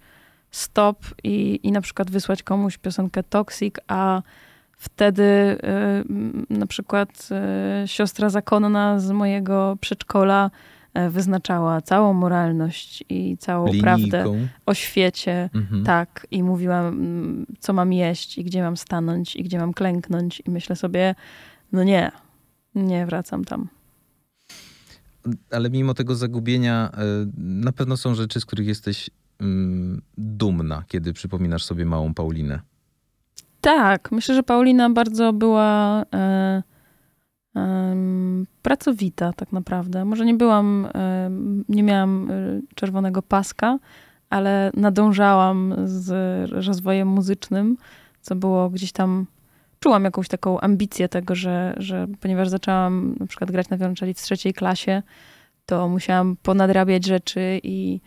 [0.50, 4.22] stop i, i na przykład wysłać komuś piosenkę Toxic, a
[4.76, 5.58] wtedy y,
[6.50, 7.28] na przykład
[7.84, 10.50] y, siostra zakonna z mojego przedszkola
[10.98, 13.84] y, wyznaczała całą moralność i całą Linijką.
[13.84, 14.24] prawdę
[14.66, 15.50] o świecie.
[15.54, 15.84] Mhm.
[15.84, 16.26] Tak.
[16.30, 16.92] I mówiła,
[17.58, 20.42] co mam jeść i gdzie mam stanąć i gdzie mam klęknąć.
[20.46, 21.14] I myślę sobie,
[21.72, 22.12] no nie,
[22.74, 23.68] nie wracam tam
[25.50, 26.98] ale mimo tego zagubienia e,
[27.38, 29.10] na pewno są rzeczy, z których jesteś
[29.40, 32.60] mm, dumna, kiedy przypominasz sobie małą Paulinę.
[33.60, 36.62] Tak, myślę, że Paulina bardzo była e,
[37.56, 37.96] e,
[38.62, 40.04] pracowita tak naprawdę.
[40.04, 41.30] Może nie byłam, e,
[41.68, 43.78] nie miałam e, czerwonego paska,
[44.30, 46.10] ale nadążałam z
[46.50, 47.76] rozwojem muzycznym,
[48.20, 49.26] co było gdzieś tam
[49.84, 54.22] czułam jakąś taką ambicję tego, że, że ponieważ zaczęłam na przykład grać na wiolonczeli w
[54.22, 55.02] trzeciej klasie,
[55.66, 58.00] to musiałam ponadrabiać rzeczy i,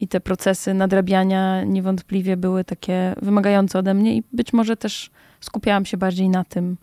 [0.00, 5.10] i te procesy nadrabiania niewątpliwie były takie wymagające ode mnie i być może też
[5.40, 6.76] skupiałam się bardziej na tym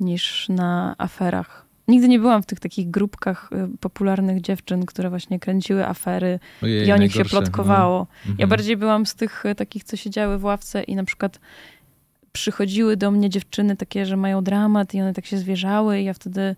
[0.00, 1.66] niż na aferach.
[1.88, 6.88] Nigdy nie byłam w tych takich grupkach y, popularnych dziewczyn, które właśnie kręciły afery Ojej,
[6.88, 7.98] i o nich się plotkowało.
[7.98, 8.06] No.
[8.18, 8.36] Mhm.
[8.38, 11.40] Ja bardziej byłam z tych y, takich, co siedziały w ławce i na przykład
[12.32, 16.14] przychodziły do mnie dziewczyny takie, że mają dramat i one tak się zwierzały i ja
[16.14, 16.56] wtedy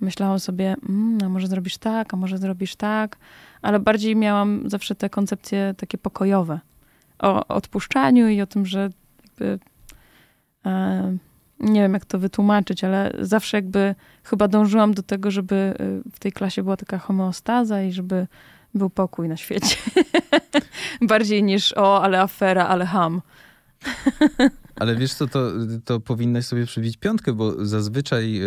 [0.00, 3.16] myślałam sobie, mm, a może zrobisz tak, a może zrobisz tak,
[3.62, 6.60] ale bardziej miałam zawsze te koncepcje takie pokojowe
[7.18, 8.90] o odpuszczaniu i o tym, że
[9.24, 9.58] jakby
[10.66, 11.16] e,
[11.60, 16.18] nie wiem jak to wytłumaczyć, ale zawsze jakby chyba dążyłam do tego, żeby e, w
[16.18, 18.26] tej klasie była taka homeostaza i żeby
[18.74, 19.76] był pokój na świecie.
[21.08, 23.22] Bardziej niż o, ale afera, ale ham.
[24.80, 25.52] Ale wiesz co, to,
[25.84, 28.40] to powinnaś sobie przybić piątkę, bo zazwyczaj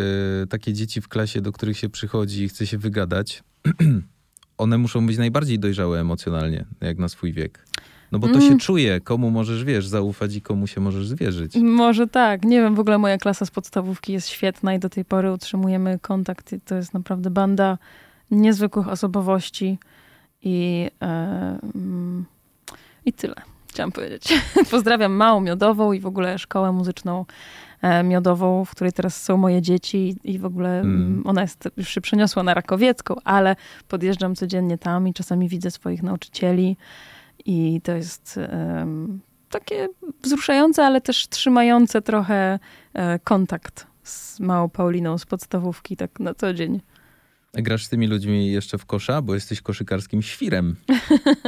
[0.43, 3.43] y, takie dzieci w klasie, do których się przychodzi i chce się wygadać,
[4.57, 7.65] one muszą być najbardziej dojrzałe emocjonalnie, jak na swój wiek.
[8.11, 8.49] No bo to mm.
[8.49, 11.55] się czuje, komu możesz, wiesz, zaufać i komu się możesz zwierzyć.
[11.55, 12.43] Może tak.
[12.43, 15.99] Nie wiem, w ogóle moja klasa z podstawówki jest świetna i do tej pory utrzymujemy
[15.99, 16.55] kontakt.
[16.65, 17.77] To jest naprawdę banda
[18.31, 19.77] niezwykłych osobowości
[20.41, 22.25] i, mm,
[23.05, 23.35] i tyle.
[23.71, 24.33] Chciałam powiedzieć.
[24.71, 27.25] Pozdrawiam Małą Miodową i w ogóle szkołę muzyczną
[27.81, 31.23] e, Miodową, w której teraz są moje dzieci i w ogóle mm.
[31.25, 33.55] ona jest, już się przeniosła na Rakowiecką, ale
[33.87, 36.77] podjeżdżam codziennie tam i czasami widzę swoich nauczycieli
[37.45, 39.87] i to jest um, takie
[40.23, 42.59] wzruszające, ale też trzymające trochę
[42.93, 46.81] e, kontakt z małą Pauliną z podstawówki tak na co dzień.
[47.53, 50.75] Grasz z tymi ludźmi jeszcze w kosza, bo jesteś koszykarskim świrem.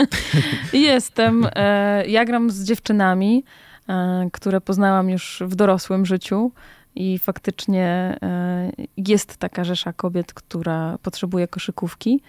[0.73, 1.47] Jestem.
[1.55, 3.43] E, ja gram z dziewczynami,
[3.89, 6.51] e, które poznałam już w dorosłym życiu.
[6.95, 12.21] I faktycznie e, jest taka rzesza kobiet, która potrzebuje koszykówki.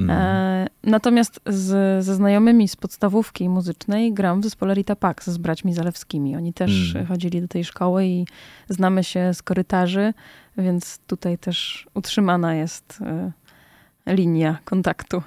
[0.00, 0.68] Mm.
[0.84, 6.36] Natomiast z, ze znajomymi z podstawówki muzycznej gram w zespole Rita Pax z braćmi Zalewskimi.
[6.36, 7.06] Oni też mm.
[7.06, 8.26] chodzili do tej szkoły i
[8.68, 10.12] znamy się z korytarzy,
[10.60, 13.32] więc tutaj też utrzymana jest e,
[14.06, 15.22] linia kontaktu.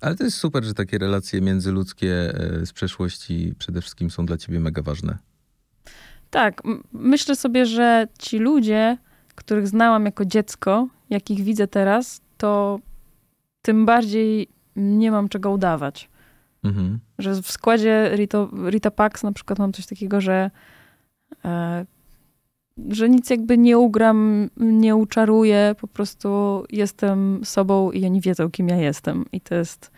[0.00, 2.32] Ale to jest super, że takie relacje międzyludzkie
[2.64, 5.18] z przeszłości przede wszystkim są dla ciebie mega ważne.
[6.30, 8.98] Tak, myślę sobie, że ci ludzie,
[9.34, 12.80] których znałam jako dziecko, jakich widzę teraz, to
[13.62, 16.08] tym bardziej nie mam czego udawać.
[16.64, 16.98] Mhm.
[17.18, 20.50] Że w składzie Rito, Rita Pax na przykład mam coś takiego, że,
[21.44, 21.86] e,
[22.90, 28.68] że nic jakby nie ugram, nie uczaruję, po prostu jestem sobą i oni wiedzą, kim
[28.68, 29.24] ja jestem.
[29.32, 29.90] I to jest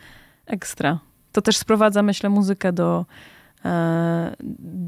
[0.47, 0.99] ekstra.
[1.33, 3.07] To też sprowadza, myślę, muzykę do,
[3.65, 4.37] e,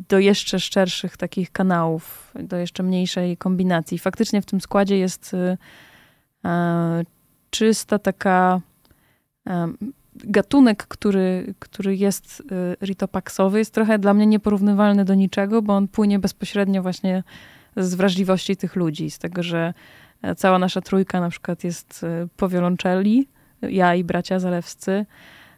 [0.08, 3.98] do jeszcze szczerszych takich kanałów, do jeszcze mniejszej kombinacji.
[3.98, 5.34] Faktycznie w tym składzie jest
[6.44, 7.04] e,
[7.50, 8.60] czysta taka
[10.14, 15.88] gatunek, który, który jest y, ritopaksowy, jest trochę dla mnie nieporównywalny do niczego, bo on
[15.88, 17.22] płynie bezpośrednio właśnie
[17.76, 19.74] z wrażliwości tych ludzi, z tego, że
[20.22, 23.28] e, cała nasza trójka na przykład jest e, po wiolonczeli,
[23.62, 25.06] ja i bracia Zalewscy.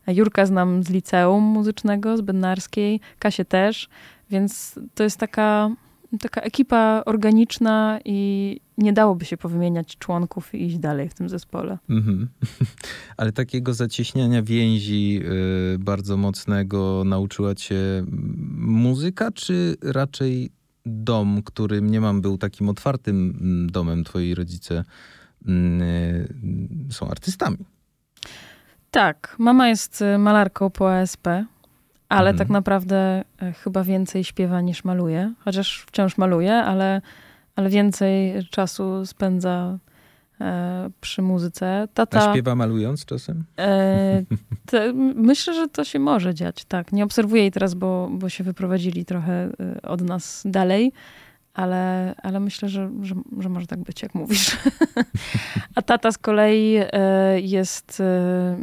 [0.06, 3.88] Jurka znam z liceum muzycznego, z Bednarskiej, Kasię też,
[4.30, 5.70] więc to jest taka
[6.18, 11.78] taka ekipa organiczna i nie dałoby się powymieniać członków i iść dalej w tym zespole.
[11.90, 12.28] Mhm.
[13.16, 15.20] Ale takiego zacieśniania więzi
[15.74, 17.76] y, bardzo mocnego nauczyła cię
[18.56, 20.50] muzyka, czy raczej
[20.86, 24.84] dom, który nie mam był takim otwartym mm, domem, twoi rodzice
[25.46, 26.28] mm, y,
[26.90, 27.58] są artystami?
[28.90, 31.26] Tak, mama jest y, malarką po ASP,
[32.08, 32.36] ale mhm.
[32.36, 35.32] tak naprawdę e, chyba więcej śpiewa niż maluje.
[35.44, 37.00] Chociaż wciąż maluje, ale,
[37.56, 39.78] ale więcej czasu spędza
[41.00, 41.88] przy muzyce.
[41.94, 43.44] Tata, A śpiewa malując czasem?
[43.58, 44.22] E,
[44.66, 46.92] te, myślę, że to się może dziać, tak.
[46.92, 50.92] Nie obserwuję jej teraz, bo, bo się wyprowadzili trochę e, od nas dalej
[51.54, 54.56] ale, ale myślę, że, że, że może tak być, jak mówisz.
[55.74, 58.56] A tata z kolei e, jest e,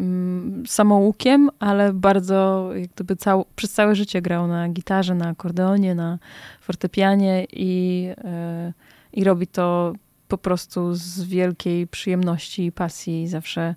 [0.67, 6.19] samoukiem, ale bardzo jak gdyby cał, przez całe życie grał na gitarze, na akordeonie, na
[6.61, 8.73] fortepianie i, e,
[9.13, 9.93] i robi to
[10.31, 13.27] po prostu z wielkiej przyjemności i pasji.
[13.27, 13.75] Zawsze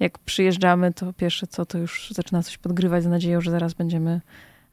[0.00, 4.20] jak przyjeżdżamy, to pierwsze co, to już zaczyna coś podgrywać z nadzieją, że zaraz będziemy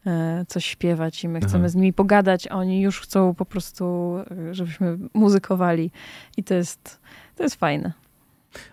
[0.05, 1.69] E, coś śpiewać i my chcemy Aha.
[1.69, 5.91] z nimi pogadać, a oni już chcą po prostu, e, żebyśmy muzykowali.
[6.37, 6.99] I to jest,
[7.35, 7.93] to jest fajne.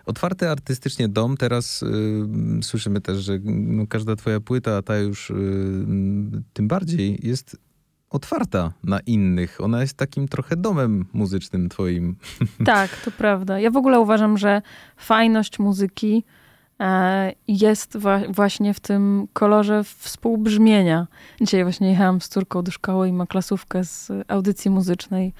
[0.05, 1.37] Otwarty artystycznie dom.
[1.37, 5.33] Teraz y, słyszymy też, że no, każda twoja płyta, a ta już y,
[6.53, 7.57] tym bardziej jest
[8.11, 9.61] otwarta na innych.
[9.61, 12.15] Ona jest takim trochę domem muzycznym twoim.
[12.65, 13.59] Tak, to prawda.
[13.59, 14.61] Ja w ogóle uważam, że
[14.97, 16.23] fajność muzyki
[16.81, 17.97] E, jest
[18.29, 21.07] właśnie w tym kolorze współbrzmienia.
[21.41, 25.33] Dzisiaj właśnie jechałam z córką do szkoły i ma klasówkę z audycji muzycznej.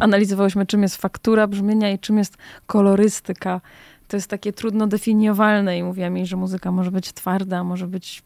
[0.00, 3.60] Analizowałyśmy, czym jest faktura brzmienia i czym jest kolorystyka.
[4.08, 8.22] To jest takie trudno definiowalne i mówiła mi, że muzyka może być twarda, może być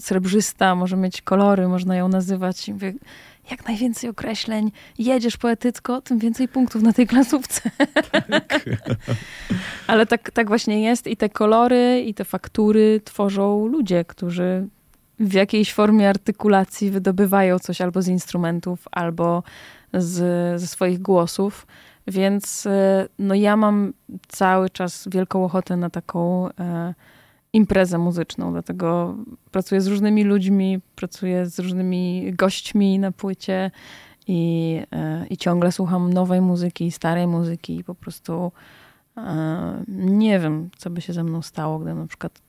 [0.00, 2.68] srebrzysta, może mieć kolory, można ją nazywać.
[2.68, 2.94] I mówię,
[3.50, 7.70] jak najwięcej określeń, jedziesz poetycko, tym więcej punktów na tej klasówce.
[8.30, 8.60] Tak.
[9.86, 14.68] Ale tak, tak właśnie jest i te kolory i te faktury tworzą ludzie, którzy
[15.20, 19.42] w jakiejś formie artykulacji wydobywają coś albo z instrumentów, albo
[19.94, 21.66] z, ze swoich głosów.
[22.06, 23.92] Więc e, no ja mam
[24.28, 26.94] cały czas wielką ochotę na taką e,
[27.58, 29.16] imprezę muzyczną, dlatego
[29.50, 33.70] pracuję z różnymi ludźmi, pracuję z różnymi gośćmi na płycie
[34.26, 38.52] i, e, i ciągle słucham nowej muzyki, starej muzyki i po prostu
[39.16, 42.42] e, nie wiem, co by się ze mną stało, gdybym na przykład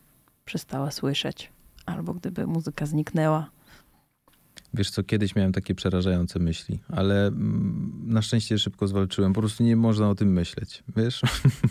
[0.45, 1.51] przestała słyszeć
[1.85, 3.49] albo gdyby muzyka zniknęła.
[4.73, 9.33] Wiesz co, kiedyś miałem takie przerażające myśli, ale mm, na szczęście szybko zwalczyłem.
[9.33, 11.21] Po prostu nie można o tym myśleć, wiesz?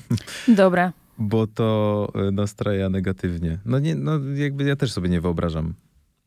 [0.48, 3.58] Dobra, bo to e, nastraja negatywnie.
[3.64, 5.74] No, nie, no jakby ja też sobie nie wyobrażam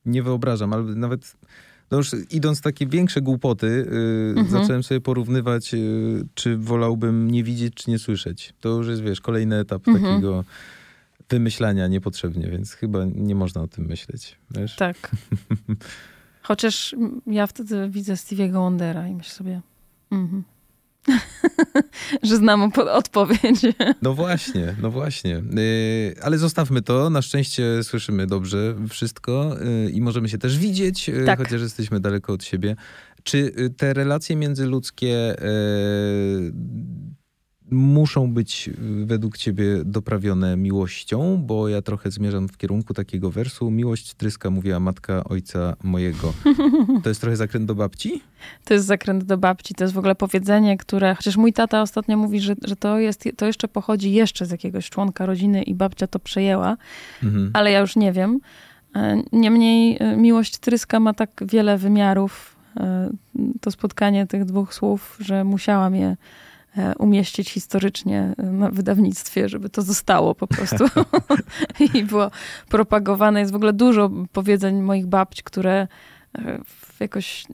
[0.05, 1.35] nie wyobrażam, ale nawet
[1.91, 4.47] no już idąc w takie większe głupoty, yy, Mhm.
[4.61, 8.53] zacząłem sobie porównywać, yy, czy wolałbym nie widzieć, czy nie słyszeć.
[8.61, 10.05] To już jest, wiesz, kolejny etap Mhm.
[10.05, 10.43] takiego
[11.29, 14.75] wymyślania niepotrzebnie, więc chyba nie można o tym myśleć, wiesz?
[14.75, 15.11] Tak.
[16.43, 16.95] Chociaż
[17.27, 19.61] ja wtedy widzę Stevie'ego Wondera i myślę sobie,
[20.11, 20.43] mhm.
[22.23, 23.61] że znam odpowiedź.
[24.01, 25.29] No właśnie, no właśnie.
[25.31, 27.09] Yy, ale zostawmy to.
[27.09, 31.39] Na szczęście słyszymy dobrze wszystko yy, i możemy się też widzieć, yy, Tak.
[31.39, 32.75] chociaż jesteśmy daleko od siebie.
[33.23, 36.51] Czy yy, te relacje międzyludzkie yy,
[37.71, 41.37] muszą być yy, według ciebie doprawione miłością?
[41.45, 43.71] Bo ja trochę zmierzam w kierunku takiego wersu.
[43.71, 46.33] Miłość tryska, mówiła matka ojca mojego.
[47.03, 48.21] To jest trochę zakręt do babci?
[48.65, 49.73] To jest zakręt do babci.
[49.75, 53.23] To jest w ogóle powiedzenie, które, chociaż mój tata ostatnio mówi, że, że to, jest,
[53.37, 56.77] to jeszcze pochodzi jeszcze z jakiegoś członka rodziny i babcia to przejęła,
[57.23, 57.51] Mhm.
[57.53, 58.39] ale ja już nie wiem.
[58.95, 62.55] E, Niemniej e, miłość tryska ma tak wiele wymiarów.
[62.79, 63.09] e,
[63.61, 66.17] To spotkanie tych dwóch słów, że musiałam je
[66.99, 70.85] umieścić historycznie e, na wydawnictwie, żeby to zostało po prostu
[71.93, 72.31] i było
[72.69, 73.39] propagowane.
[73.39, 75.87] Jest w ogóle dużo powiedzeń moich babć, które
[76.37, 76.59] e,
[76.99, 77.45] jakoś,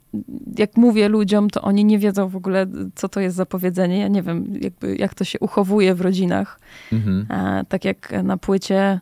[0.57, 2.65] jak mówię ludziom, to oni nie wiedzą w ogóle,
[2.95, 3.99] co to jest za powiedzenie.
[3.99, 6.59] Ja nie wiem, jakby, jak to się uchowuje w rodzinach.
[6.93, 7.28] Mhm.
[7.30, 8.99] E, tak jak na płycie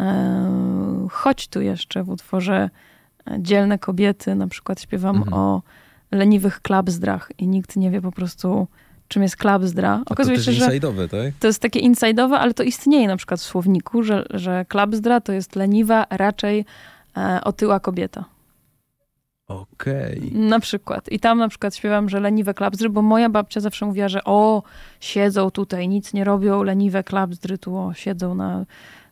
[0.00, 2.70] e, Chodź tu jeszcze w utworze
[3.26, 5.34] e, Dzielne kobiety, na przykład śpiewam Mhm.
[5.34, 5.62] o
[6.10, 8.68] leniwych klapzdrach i nikt nie wie po prostu,
[9.10, 9.92] czym jest klapzdra.
[9.92, 10.72] A to Okazuje też się, że tak?
[11.40, 15.32] to jest takie inside'owe, ale to istnieje na przykład w słowniku, że, że klapzdra to
[15.32, 16.64] jest leniwa, raczej
[17.16, 18.24] e, otyła kobieta.
[19.48, 20.32] Okej.
[20.32, 21.12] Na przykład.
[21.12, 24.62] I tam na przykład śpiewam, że leniwe klapzdry, bo moja babcia zawsze mówiła, że o,
[25.00, 28.64] siedzą tutaj, nic nie robią, leniwe klapzdry tu o, siedzą na,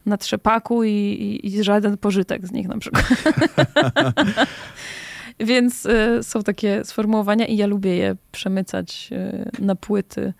[0.06, 3.04] na trzepaku i, i, i żaden pożytek z nich na przykład.
[5.40, 10.32] Więc y, są takie sformułowania i ja lubię je przemycać y, na płyty.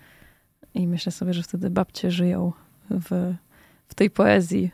[0.75, 2.53] I myślę sobie, że wtedy babcie żyją
[2.91, 3.35] w,
[3.89, 4.71] w tej poezji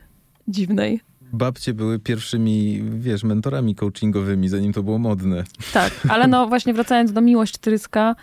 [0.47, 1.01] dziwnej.
[1.21, 5.43] Babcie były pierwszymi, wiesz, mentorami coachingowymi, zanim to było modne.
[5.73, 8.15] Tak, ale no właśnie wracając do miłość tryska,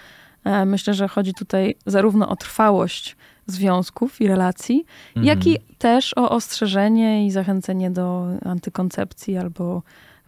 [0.45, 4.85] e, myślę, że chodzi tutaj zarówno o trwałość związków i relacji,
[5.17, 9.83] jak i też o ostrzeżenie i zachęcenie do antykoncepcji albo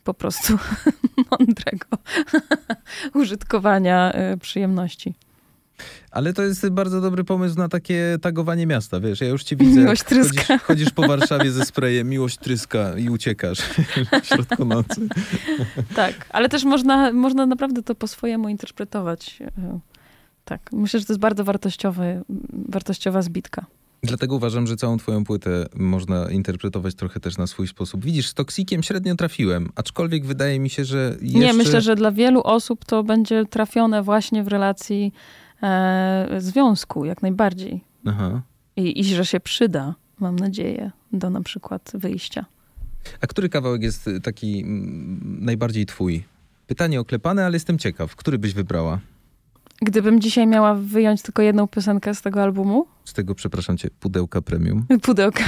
[0.05, 0.59] po prostu
[1.31, 1.87] mądrego
[3.21, 5.15] użytkowania e, przyjemności.
[6.11, 9.81] Ale to jest bardzo dobry pomysł na takie tagowanie miasta, wiesz, ja już cię widzę.
[9.81, 10.43] Miłość tryska.
[10.43, 13.59] Chodzisz, chodzisz po Warszawie ze sprayem, miłość tryska i uciekasz
[14.23, 15.09] w środku nocy.
[15.95, 19.39] Tak, ale też można, można naprawdę to po swojemu interpretować.
[19.59, 19.79] E,
[20.45, 22.23] Tak, myślę, że to jest bardzo wartościowy,
[22.69, 23.67] wartościowa zbitka.
[24.05, 28.05] Dlatego uważam, że całą twoją płytę można interpretować trochę też na swój sposób.
[28.05, 31.39] Widzisz, z Toksikiem średnio trafiłem, aczkolwiek wydaje mi się, że jeszcze...
[31.39, 35.13] Nie, myślę, że dla wielu osób to będzie trafione właśnie w relacji
[35.63, 37.85] e, związku, jak najbardziej.
[38.07, 38.43] Aha.
[38.77, 42.45] I, I że się przyda, mam nadzieję, do na przykład wyjścia.
[43.21, 46.25] A który kawałek jest taki mm, najbardziej twój?
[46.67, 48.17] Pytanie oklepane, ale jestem ciekaw.
[48.17, 48.99] Który byś wybrała?
[49.83, 54.43] Gdybym dzisiaj miała wyjąć tylko jedną piosenkę z tego albumu, Z tego, przepraszam cię, pudełka
[54.43, 54.87] premium.
[55.03, 55.45] pudełka.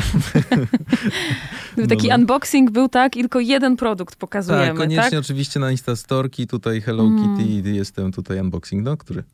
[1.73, 2.21] Gdyby taki No, no.
[2.21, 4.79] unboxing był tak i tylko jeden produkt pokazujemy, tak, tak?
[4.79, 7.37] koniecznie oczywiście na Instastorki, tutaj Hello Mm.
[7.37, 8.85] Kitty, jestem tutaj unboxing.
[8.85, 9.25] No, który?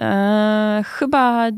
[0.00, 1.50] E, chyba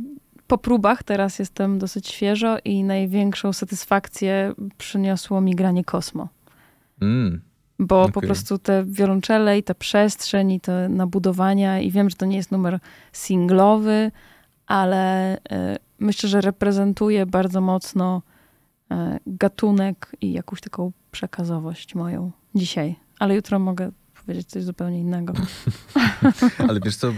[0.46, 6.28] po próbach teraz jestem dosyć świeżo i największą satysfakcję przyniosło mi granie Kosmo.
[7.02, 7.40] Mm.
[7.86, 8.28] Bo po Okej.
[8.28, 12.52] prostu te wiolonczele i ta przestrzeń i te nabudowania i wiem, że to nie jest
[12.52, 12.78] numer
[13.12, 14.10] singlowy,
[14.66, 18.22] ale e, myślę, że reprezentuje bardzo mocno
[18.90, 22.96] e, gatunek i jakąś taką przekazowość moją dzisiaj.
[23.18, 25.32] Ale jutro mogę powiedzieć coś zupełnie innego.
[26.68, 27.08] Ale wiesz co,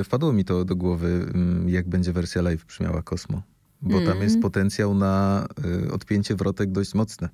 [0.00, 3.42] y, wpadło mi to do głowy, mm, jak będzie wersja live brzmiała Kosmo.
[3.82, 4.22] Bo tam Mm.
[4.22, 5.46] jest potencjał na
[5.88, 7.28] y, odpięcie wrotek dość mocne.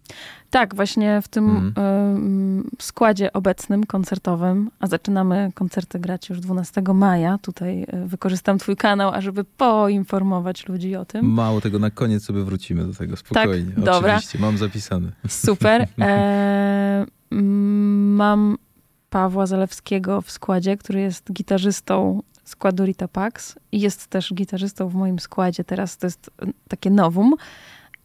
[0.51, 1.73] Tak, właśnie w tym Mhm.
[1.77, 7.39] em, składzie obecnym, koncertowym, a zaczynamy koncerty grać już 12 maja.
[7.39, 11.27] Tutaj e, wykorzystam twój kanał, ażeby poinformować ludzi o tym.
[11.27, 13.73] Mało tego, na koniec sobie wrócimy do tego, spokojnie.
[13.73, 14.15] Tak, dobra.
[14.17, 15.13] Oczywiście, mam zapisane.
[15.29, 15.87] Super.
[16.01, 18.57] E, mm, mam
[19.11, 24.95] Pawła Zalewskiego w składzie, który jest gitarzystą składu Rita Pax i jest też gitarzystą w
[24.95, 25.65] moim składzie.
[25.65, 27.35] Teraz to jest e, takie nowum.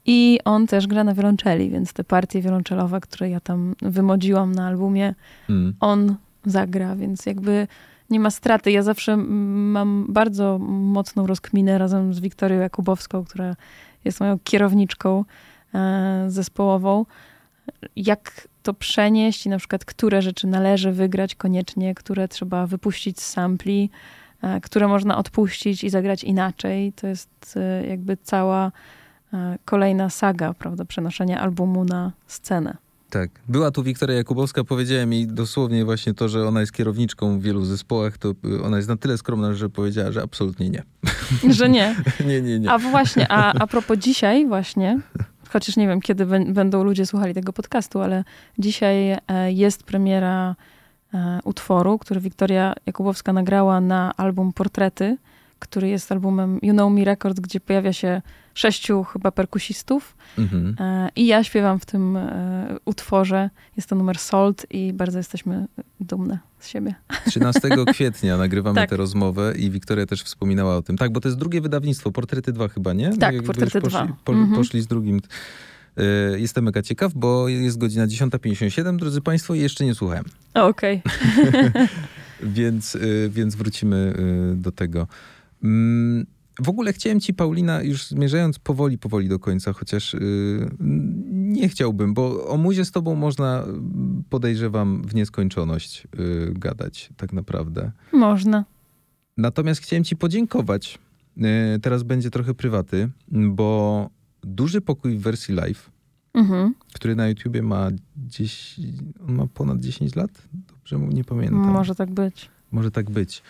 [0.06, 4.68] I on też gra na wiolonczeli, więc te partie wiolonczelowe, które ja tam wymodziłam na
[4.68, 5.14] albumie,
[5.50, 5.74] Mm.
[5.80, 6.16] on
[6.46, 7.68] zagra, więc jakby
[8.10, 8.72] nie ma straty.
[8.72, 13.56] Ja zawsze mam bardzo mocną rozkminę razem z Wiktorią Jakubowską, która
[14.06, 15.26] jest moją kierowniczką
[15.74, 17.06] e, zespołową,
[17.96, 23.30] jak to przenieść i na przykład, które rzeczy należy wygrać koniecznie, które trzeba wypuścić z
[23.30, 23.90] sampli,
[24.62, 26.94] które można odpuścić i zagrać inaczej.
[26.94, 28.72] To jest e, jakby cała
[29.34, 32.78] e, kolejna saga, prawda, przenoszenia albumu na scenę.
[33.10, 33.30] Tak.
[33.48, 37.66] Była tu Wiktoria Jakubowska, powiedziałem jej dosłownie właśnie to, że ona jest kierowniczką w wielu
[37.66, 40.84] zespołach, to y, ona jest na tyle skromna, że powiedziała, że absolutnie nie.
[41.58, 41.96] Że nie.
[42.28, 42.72] nie, nie, nie.
[42.72, 45.00] A właśnie, a, a propos dzisiaj właśnie,
[45.50, 48.24] chociaż nie wiem, kiedy będą ludzie słuchali tego podcastu, ale
[48.60, 50.79] dzisiaj e, jest premiera e,
[51.44, 55.18] utworu, który Wiktoria Jakubowska nagrała na album Portrety,
[55.60, 58.22] który jest albumem You Know Me Records, gdzie pojawia się
[58.54, 60.16] sześciu chyba perkusistów.
[60.38, 60.76] Mhm.
[60.80, 62.18] E, I ja śpiewam w tym
[62.86, 63.50] utworze.
[63.78, 65.68] Jest to numer Salt i bardzo jesteśmy
[66.00, 66.96] dumne z siebie.
[67.28, 67.62] 13
[67.94, 68.90] kwietnia nagrywamy tak.
[68.90, 70.98] tę rozmowę i Wiktoria też wspominała o tym.
[70.98, 73.18] Tak, bo to jest drugie wydawnictwo, Portrety 2 chyba, nie?
[73.18, 74.16] Tak, Jak Portrety poszli, 2.
[74.26, 74.56] Po, mhm.
[74.56, 75.22] Poszli z drugim.
[75.98, 80.24] E, jestem mega ciekaw, bo jest godzina 10.57, drodzy Państwo, i jeszcze nie słuchałem.
[80.54, 81.02] Okej.
[81.06, 81.88] Okay.
[82.58, 84.14] więc, e, więc wrócimy
[84.54, 85.08] e, do tego.
[85.64, 86.26] Mm,
[86.62, 90.20] w ogóle chciałem ci, Paulina, już zmierzając powoli, powoli do końca, chociaż yy,
[91.30, 93.66] nie chciałbym, bo o muzie z tobą można,
[94.30, 97.92] podejrzewam, w nieskończoność yy, gadać tak naprawdę.
[98.12, 98.66] Można.
[99.38, 101.00] Natomiast chciałem ci podziękować.
[101.38, 101.48] Yy,
[101.82, 104.10] teraz będzie trochę prywaty, bo
[104.44, 105.92] duży pokój w wersji live,
[106.34, 106.74] mhm.
[106.94, 108.80] który na YouTubie ma, gdzieś,
[109.28, 110.32] on ma ponad 10 lat?
[110.68, 111.60] Dobrze nie pamiętam.
[111.60, 112.50] Może tak być.
[112.72, 113.44] Może tak być.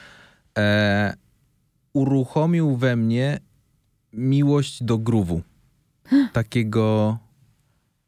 [0.58, 1.14] E,
[1.94, 3.40] uruchomił we mnie
[4.14, 5.42] miłość do gruwu.
[6.34, 7.18] Takiego.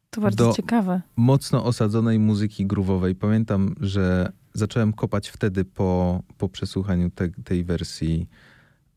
[0.09, 1.01] To bardzo ciekawe.
[1.15, 3.15] Mocno osadzonej muzyki gruwowej.
[3.15, 8.27] Pamiętam, że zacząłem kopać wtedy po, po przesłuchaniu te, tej wersji.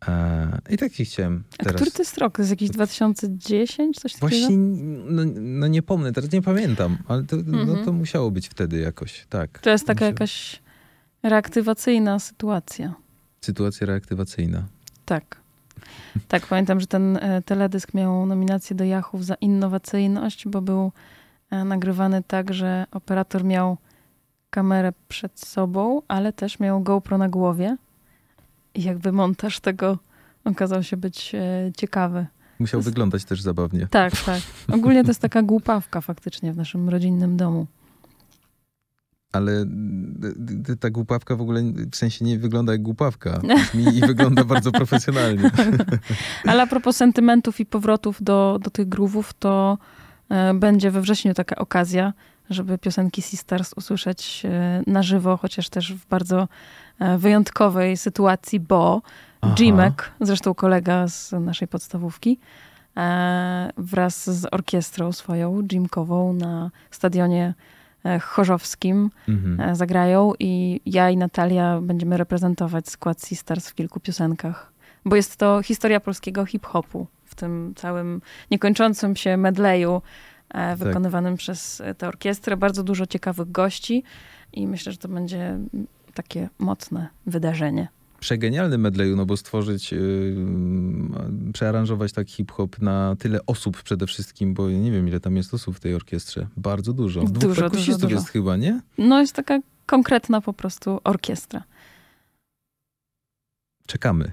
[0.09, 1.73] E, I tak się chciałem teraz.
[1.73, 2.37] A który to jest rok?
[2.37, 3.97] To jest jakiś 2010?
[3.97, 4.29] Coś takiego?
[4.29, 7.85] Właśnie, no, no, nie pomnę, teraz nie pamiętam, ale to, no, mhm.
[7.85, 9.59] to musiało być wtedy jakoś, tak.
[9.59, 10.63] To jest taka jakaś
[11.23, 12.95] reaktywacyjna sytuacja.
[13.41, 14.67] Sytuacja reaktywacyjna.
[15.05, 15.45] Tak.
[16.29, 20.93] Tak, pamiętam, że ten e, teledysk miał nominację do Yahoo za innowacyjność, bo był
[21.51, 23.77] e, nagrywany tak, że operator miał
[24.51, 27.77] kamerę przed sobą, ale też miał GoPro na głowie.
[28.75, 29.99] I jakby montaż tego
[30.45, 32.27] okazał się być e, ciekawy.
[32.59, 32.89] Musiał jest...
[32.89, 33.87] wyglądać też zabawnie.
[33.91, 34.41] Tak, tak.
[34.73, 37.67] Ogólnie to jest taka głupawka faktycznie w naszym rodzinnym domu
[39.35, 39.67] ale
[40.81, 41.63] ta głupawka w ogóle
[41.93, 43.41] w sensie nie wygląda jak głupawka.
[43.75, 45.51] Mi wygląda bardzo profesjonalnie.
[46.47, 49.79] ale a propos sentymentów i powrotów do, do tych grówów, to
[50.29, 52.13] e, będzie we wrześniu taka okazja,
[52.51, 56.49] żeby piosenki Sisters usłyszeć e, na żywo, chociaż też w bardzo
[57.19, 59.03] wyjątkowej sytuacji, bo
[59.59, 62.39] Jimek, zresztą kolega z naszej podstawówki,
[63.77, 67.55] wraz z orkiestrą swoją, Jimkową na stadionie
[68.05, 69.61] E, chorzowskim mhm.
[69.61, 74.73] E, zagrają i ja i Natalia będziemy reprezentować skład Sisters w kilku piosenkach.
[75.05, 80.03] Bo jest to historia polskiego hip-hopu w tym całym niekończącym się medleyu
[80.49, 80.79] e, tak.
[80.79, 82.57] wykonywanym przez tę orkiestrę.
[82.57, 84.03] Bardzo dużo ciekawych gości
[84.53, 85.59] i myślę, że to będzie
[86.15, 87.89] takie mocne wydarzenie
[88.25, 90.37] przegenialny medleyu, no bo stworzyć, yy,
[91.53, 95.77] przearanżować tak hip-hop na tyle osób przede wszystkim, bo nie wiem, ile tam jest osób
[95.77, 96.47] w tej orkiestrze.
[96.57, 97.21] Bardzo dużo.
[97.21, 98.15] Dwóch dużo, dużo, dużo.
[98.15, 98.81] jest chyba, nie?
[98.99, 101.65] No jest taka konkretna po prostu orkiestra.
[103.87, 104.33] Czekamy.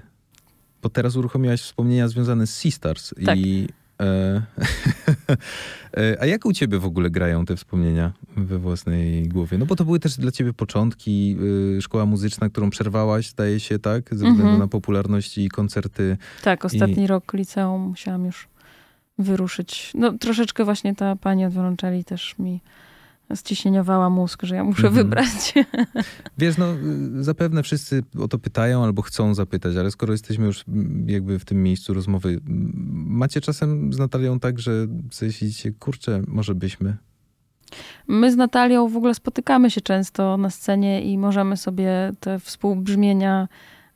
[0.82, 3.38] Bo teraz uruchomiłaś wspomnienia związane z Seastars tak.
[3.38, 3.68] i
[6.20, 9.58] a jak u ciebie w ogóle grają te wspomnienia we własnej głowie?
[9.58, 11.36] No bo to były też dla ciebie początki,
[11.76, 14.10] y, szkoła muzyczna, którą przerwałaś, zdaje się, tak?
[14.10, 14.58] Ze względu mm -hmm.
[14.58, 16.16] na popularność i koncerty.
[16.42, 17.06] Tak, ostatni i...
[17.06, 18.48] rok liceum musiałam już
[19.18, 19.92] wyruszyć.
[19.94, 21.52] No troszeczkę właśnie ta pani od
[22.06, 22.60] też mi
[23.34, 24.94] ściśnieniowała mózg, że ja muszę mhm.
[24.94, 25.54] wybrać.
[26.38, 26.66] Wiesz, no
[27.20, 30.64] zapewne wszyscy o to pytają albo chcą zapytać, ale skoro jesteśmy już
[31.06, 32.40] jakby w tym miejscu rozmowy,
[32.92, 36.96] macie czasem z Natalią tak, że sobie siedzicie, kurczę, może byśmy...
[38.08, 43.48] My z Natalią w ogóle spotykamy się często na scenie i możemy sobie te współbrzmienia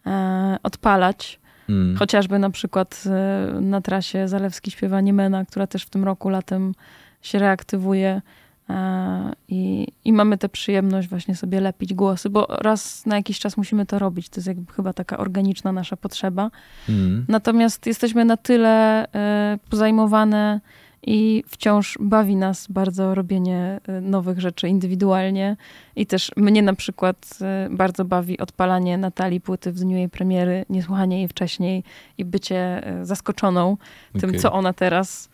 [0.07, 1.41] e, odpalać.
[1.67, 1.97] Hmm.
[1.97, 6.75] Chociażby na przykład e, na trasie Zalewski śpiewa Niemena, która też w tym roku latem
[7.23, 8.23] się reaktywuje.
[8.71, 13.57] E, I, I mamy tę przyjemność właśnie sobie lepić głosy, bo raz na jakiś czas
[13.57, 14.29] musimy to robić.
[14.29, 16.51] To jest jakby chyba taka organiczna nasza potrzeba.
[16.89, 17.25] Mm.
[17.29, 20.61] Natomiast jesteśmy na tyle e, pozajmowane
[21.03, 25.57] i wciąż bawi nas bardzo robienie e, nowych rzeczy indywidualnie.
[25.97, 27.39] I też mnie na przykład
[27.71, 31.85] bardzo bawi odpalanie Natalii płyty w dniu jej premiery, niesłuchanie jej wcześniej
[32.19, 33.73] i bycie zaskoczoną
[34.15, 34.21] okay.
[34.21, 35.29] tym, co ona teraz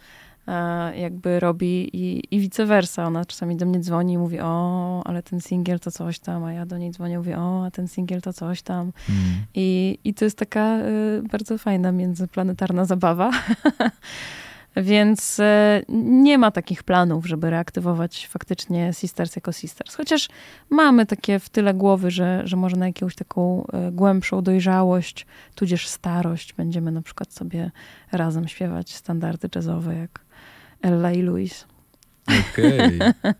[0.97, 3.05] jakby robi i, i vice versa.
[3.05, 6.53] Ona czasami do mnie dzwoni i mówi, o, ale ten singiel to coś tam, a
[6.53, 8.81] ja do niej dzwonię i mówię, o, a ten singiel to coś tam.
[8.81, 8.93] Mm.
[9.55, 13.31] I, i to jest taka y, bardzo fajna międzyplanetarna zabawa.
[14.77, 19.95] Więc e, nie ma takich planów, żeby reaktywować faktycznie Sisters jako Sisters.
[19.95, 20.29] Chociaż
[20.71, 25.89] mamy takie w tyle głowy, że, że może na jakąś taką e, głębszą dojrzałość, tudzież
[25.89, 27.71] starość, będziemy na przykład sobie
[28.13, 30.22] razem śpiewać standardy jazzowe jak
[30.83, 31.67] Ella i Louis.
[32.27, 32.99] Okej.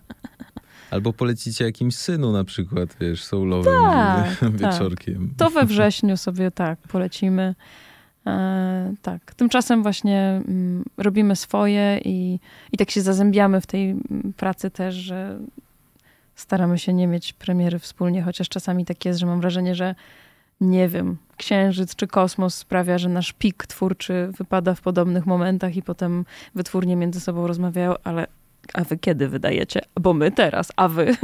[0.91, 4.57] Albo polecicie jakimś synu na przykład, wiesz, soulowym Tak, tak.
[4.57, 5.33] wieczorkiem.
[5.37, 7.55] To we wrześniu sobie tak polecimy.
[8.27, 9.35] E, tak.
[9.35, 12.39] Tymczasem właśnie mm, robimy swoje i,
[12.71, 15.39] i tak się zazębiamy w tej mm, pracy też, że
[16.35, 19.95] staramy się nie mieć premiery wspólnie, chociaż czasami tak jest, że mam wrażenie, że
[20.63, 25.83] nie wiem, księżyc czy kosmos sprawia, że nasz pik twórczy wypada w podobnych momentach i
[25.83, 28.27] potem wytwórnie między sobą rozmawiają, ale
[28.73, 29.81] a wy kiedy wydajecie?
[30.01, 31.15] Bo my teraz, a wy.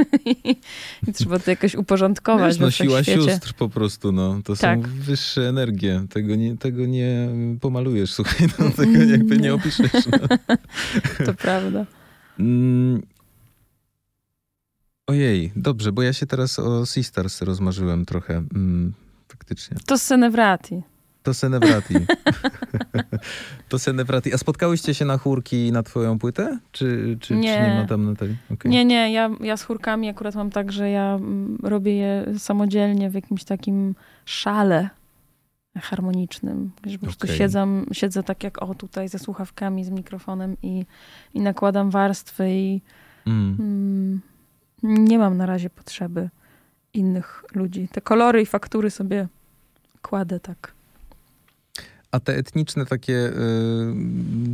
[1.07, 4.39] I trzeba to jakoś uporządkować Wiesz, no siła sióstr po prostu, no.
[4.43, 4.79] To Tak.
[4.85, 6.05] są wyższe energie.
[6.09, 7.29] Tego nie, tego nie
[7.61, 9.53] pomalujesz, słuchaj, no, tego jakby nie Nie.
[9.53, 9.91] opiszesz.
[10.11, 10.37] No.
[11.25, 11.85] To prawda.
[12.39, 13.01] Mm.
[15.07, 18.43] Ojej, dobrze, bo ja się teraz o Sisters rozmarzyłem trochę.
[19.49, 19.77] Faktycznie.
[19.85, 20.81] To Senevrati.
[21.23, 21.93] To Senevrati.
[23.69, 24.33] to Senevrati.
[24.33, 26.59] A spotkałyście się na chórki na twoją płytę?
[26.71, 27.55] Czy, czy, Nie.
[27.55, 28.37] czy nie ma tam Natalii?
[28.53, 28.71] Okej.
[28.71, 33.09] Nie, nie, ja, ja z chórkami akurat mam tak, że ja mm, robię je samodzielnie
[33.09, 33.95] w jakimś takim
[34.25, 34.89] szale
[35.77, 36.71] harmonicznym.
[36.85, 37.37] Że po prostu Okej.
[37.37, 40.85] siedzam, siedzę tak jak o tutaj ze słuchawkami, z mikrofonem i,
[41.33, 42.81] i nakładam warstwy i
[43.25, 43.55] Mm.
[43.59, 44.21] mm,
[45.07, 46.29] nie mam na razie potrzeby
[46.93, 47.87] innych ludzi.
[47.91, 49.27] Te kolory i faktury sobie
[50.01, 50.73] kładę tak.
[52.11, 53.33] A te etniczne takie y,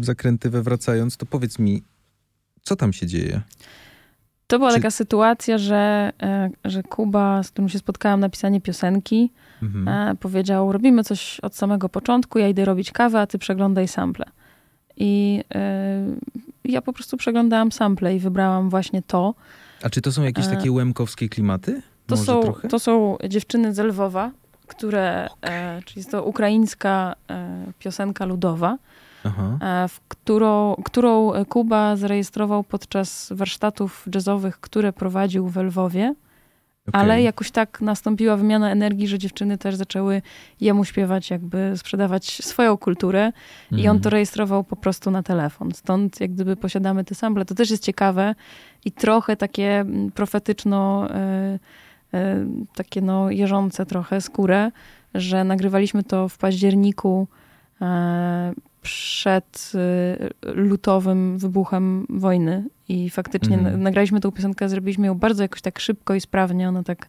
[0.01, 1.83] zakrętywe wracając, to powiedz mi,
[2.61, 3.41] co tam się dzieje?
[4.47, 8.61] To była Czy- taka sytuacja, że, e, że Kuba, z którym się spotkałam na pisanie
[8.61, 9.31] piosenki,
[9.63, 9.87] Mhm.
[9.87, 14.25] e, powiedział, robimy coś od samego początku, ja idę robić kawę, a ty przeglądaj sample.
[14.97, 16.05] I e,
[16.65, 19.33] ja po prostu przeglądałam sample i wybrałam właśnie to.
[19.83, 21.81] A czy to są jakieś takie łemkowskie klimaty?
[22.07, 22.67] To, Może są, trochę?
[22.67, 24.31] to są dziewczyny z Lwowa,
[24.67, 28.77] które, e, czyli jest to ukraińska e, piosenka ludowa,
[29.25, 36.15] e, w którą, którą Kuba zarejestrował podczas warsztatów jazzowych, które prowadził w Lwowie.
[36.87, 37.01] okej.
[37.01, 40.21] Ale jakoś tak nastąpiła wymiana energii, że dziewczyny też zaczęły
[40.61, 43.31] jemu śpiewać, jakby sprzedawać swoją kulturę
[43.71, 43.99] i on Mhm.
[43.99, 45.71] to rejestrował po prostu na telefon.
[45.71, 47.45] Stąd jak gdyby posiadamy te sample.
[47.45, 48.35] To też jest ciekawe
[48.85, 51.59] i trochę takie mm, profetyczno, e,
[52.75, 54.71] takie no jeżące trochę skórę,
[55.15, 57.27] że nagrywaliśmy to w październiku
[57.81, 63.73] e, przed e, lutowym wybuchem wojny i faktycznie Mhm.
[63.77, 67.07] na- nagraliśmy tą piosenkę, zrobiliśmy ją bardzo jakoś tak szybko i sprawnie, ona tak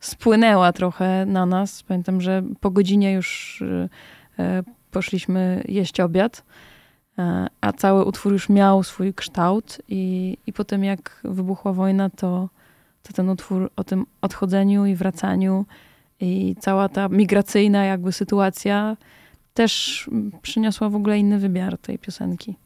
[0.00, 1.82] spłynęła trochę na nas.
[1.82, 3.62] Pamiętam, że po godzinie już
[4.38, 6.44] e, poszliśmy jeść obiad,
[7.18, 12.10] e, a cały utwór już miał swój kształt i, i po tym jak wybuchła wojna,
[12.10, 12.48] to,
[13.02, 15.64] to ten utwór o tym odchodzeniu i wracaniu
[16.20, 18.96] i cała ta migracyjna jakby sytuacja
[19.54, 22.56] też mm, przyniosła w ogóle inny wymiar tej piosenki.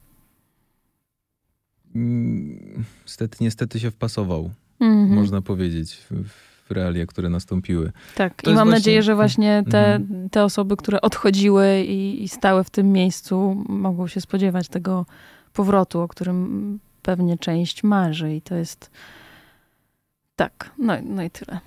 [1.95, 5.09] Mm, Niestety, niestety się wpasował, Mhm.
[5.21, 7.93] można powiedzieć, w, realia, które nastąpiły.
[8.15, 10.31] Tak, To i mam właśnie- nadzieję, że właśnie te, Mhm.
[10.31, 15.07] te osoby, które odchodziły i, i stały w tym miejscu, mogą się spodziewać tego
[15.53, 18.35] powrotu, o którym pewnie część marzy.
[18.35, 18.91] I to jest.
[20.37, 21.61] Tak, no, no i tyle.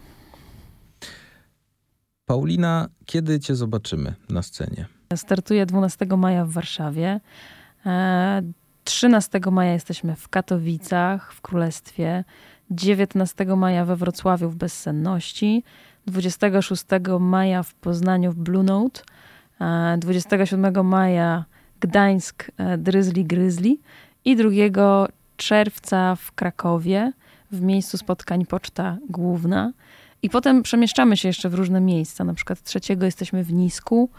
[2.26, 4.86] Paulina, kiedy cię zobaczymy na scenie?
[5.15, 7.20] Startuję 12 maja w Warszawie.
[7.86, 8.41] E,
[8.84, 12.24] 13 maja jesteśmy w Katowicach, w Królestwie.
[12.72, 15.63] 19 maja we Wrocławiu w Bezsenności.
[16.07, 16.86] 26
[17.20, 19.01] maja w Poznaniu w Blue Note.
[19.61, 21.45] E, 27 maja
[21.80, 23.82] Gdańsk e, Dryzli Gryzli.
[24.26, 25.07] I 2
[25.38, 27.13] czerwca w Krakowie
[27.52, 29.72] w miejscu spotkań Poczta Główna.
[30.22, 32.24] I potem przemieszczamy się jeszcze w różne miejsca.
[32.24, 34.10] Na przykład 3 jesteśmy w Nisku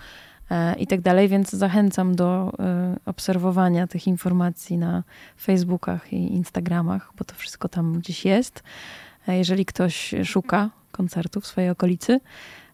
[0.51, 5.03] e, i tak dalej, więc zachęcam do e, obserwowania tych informacji na
[5.41, 8.62] Facebookach i Instagramach, bo to wszystko tam gdzieś jest,
[9.28, 12.20] e, jeżeli ktoś szuka koncertów w swojej okolicy.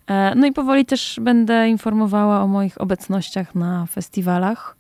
[0.07, 4.77] E, No i powoli też będę informowała o moich obecnościach na festiwalach.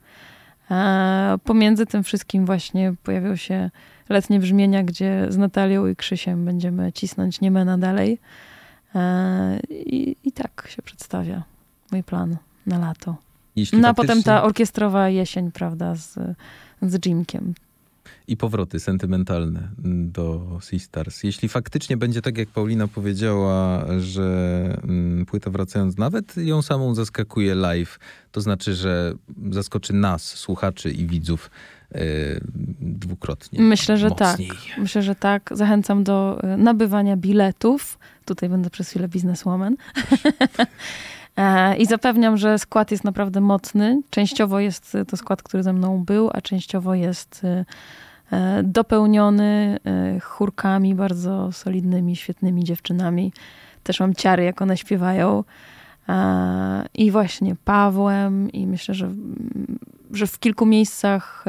[0.71, 3.71] E, Pomiędzy tym wszystkim właśnie pojawią się
[4.09, 8.19] letnie brzmienia, gdzie z Natalią i Krzysiem będziemy cisnąć Niemena dalej.
[8.95, 11.43] E, I, I tak się przedstawia
[11.93, 12.37] mój plan
[12.67, 13.17] na lato.
[13.57, 16.19] Jeśli No a potem faktycznie- ta orkiestrowa jesień, prawda, z,
[16.83, 17.55] z Jimkiem.
[18.29, 19.69] I powroty sentymentalne
[20.07, 21.23] do Sisters.
[21.23, 27.55] Jeśli faktycznie będzie tak, jak Paulina powiedziała, że mm, płyta wracając nawet ją samą zaskakuje
[27.55, 27.99] live,
[28.33, 29.15] to znaczy, że
[29.51, 31.51] zaskoczy nas, słuchaczy i widzów
[31.95, 32.01] yy,
[32.81, 33.63] dwukrotnie.
[33.63, 34.49] Myślę, że mocniej.
[34.49, 34.79] tak.
[34.79, 35.51] Myślę, że tak.
[35.55, 37.99] Zachęcam do y, nabywania biletów.
[38.25, 39.77] Tutaj będę przez chwilę bizneswoman.
[41.37, 44.03] E, I zapewniam, że skład jest naprawdę mocny.
[44.11, 49.78] Częściowo jest to skład, który ze mną był, a częściowo jest e, dopełniony
[50.22, 53.32] chórkami bardzo solidnymi, świetnymi dziewczynami.
[53.82, 55.45] Też mam ciary, jak one śpiewają.
[56.09, 59.11] E, I właśnie Pawłem, i myślę, że,
[60.12, 61.45] że w kilku miejscach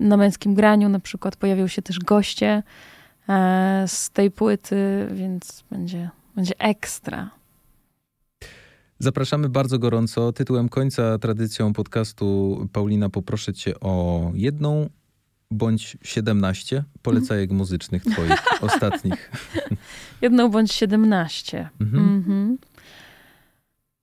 [0.00, 2.62] na męskim graniu na przykład pojawią się też goście
[3.86, 7.30] z tej płyty, więc będzie, będzie ekstra.
[9.02, 10.32] Zapraszamy bardzo gorąco.
[10.32, 14.88] Tytułem końca tradycją podcastu Paulina poproszę cię o jedną
[15.50, 17.58] bądź 17 polecajek mhm.
[17.58, 19.30] muzycznych twoich, ostatnich.
[20.20, 21.68] Jedną bądź 17.
[21.80, 22.14] Mhm.
[22.14, 22.58] Mhm.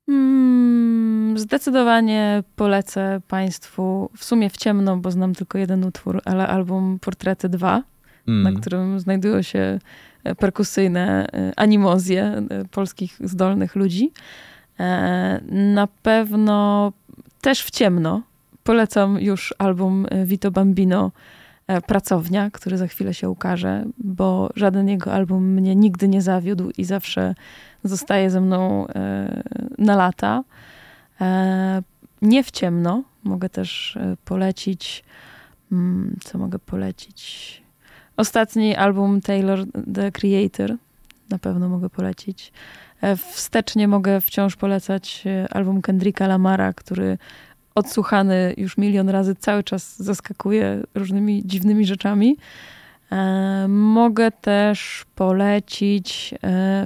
[0.08, 6.98] Mm, zdecydowanie polecę Państwu, w sumie w ciemno, bo znam tylko jeden utwór, ale album
[6.98, 7.82] Portrety 2,
[8.28, 8.42] mm.
[8.42, 9.78] na którym znajdują się
[10.38, 14.12] perkusyjne e, animozje e, polskich zdolnych ludzi.
[14.80, 16.92] E, na pewno
[17.40, 18.22] też w ciemno
[18.64, 21.12] polecam już album Vito Bambino
[21.66, 26.70] e, Pracownia, który za chwilę się ukaże, bo żaden jego album mnie nigdy nie zawiódł
[26.78, 27.34] i zawsze
[27.84, 29.42] zostaje ze mną e,
[29.78, 30.44] na lata.
[32.22, 35.04] Nie w ciemno mogę też polecić.
[35.72, 37.62] Mm, co mogę polecić?
[38.16, 39.58] Ostatni album Taylor
[39.94, 40.76] the Creator
[41.30, 42.52] na pewno mogę polecić.
[43.00, 47.18] E, wstecznie mogę wciąż polecać e, album Kendricka Lamara, który
[47.74, 52.36] odsłuchany już milion razy cały czas zaskakuje różnymi dziwnymi rzeczami.
[53.12, 56.34] E, mogę też polecić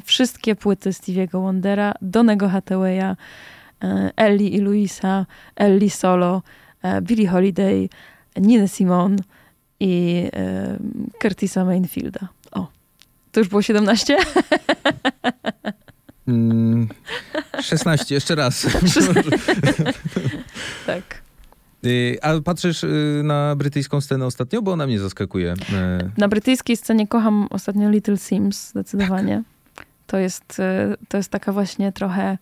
[0.05, 3.17] wszystkie płyty Stevie'ego Wondera, Donego Hathawaya,
[4.17, 6.43] Ellie i Luisa, Ellie Solo,
[7.03, 7.89] Billie Holiday,
[8.37, 9.17] Nina Simone
[9.81, 10.25] i
[11.23, 12.29] Curtisa Mainfielda.
[12.53, 12.67] O,
[13.33, 14.17] to już było 17?
[16.29, 16.89] Mm,
[17.61, 18.67] 16, jeszcze raz.
[20.87, 21.25] tak.
[21.85, 25.55] Y, a patrzysz y, na brytyjską scenę ostatnio, bo ona mnie zaskakuje.
[25.73, 29.43] E, na brytyjskiej scenie kocham ostatnio Little Sims, zdecydowanie.
[29.75, 29.87] Tak.
[30.07, 32.39] To, jest, y, to jest taka właśnie trochę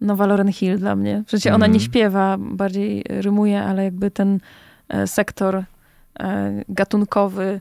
[0.00, 1.22] nowa Lauren Hill dla mnie.
[1.26, 1.54] Przecież mm.
[1.54, 1.90] ona nie mhm.
[1.90, 4.40] śpiewa, bardziej rymuje, ale jakby ten
[4.88, 5.64] e, sektor
[6.20, 7.60] e, gatunkowy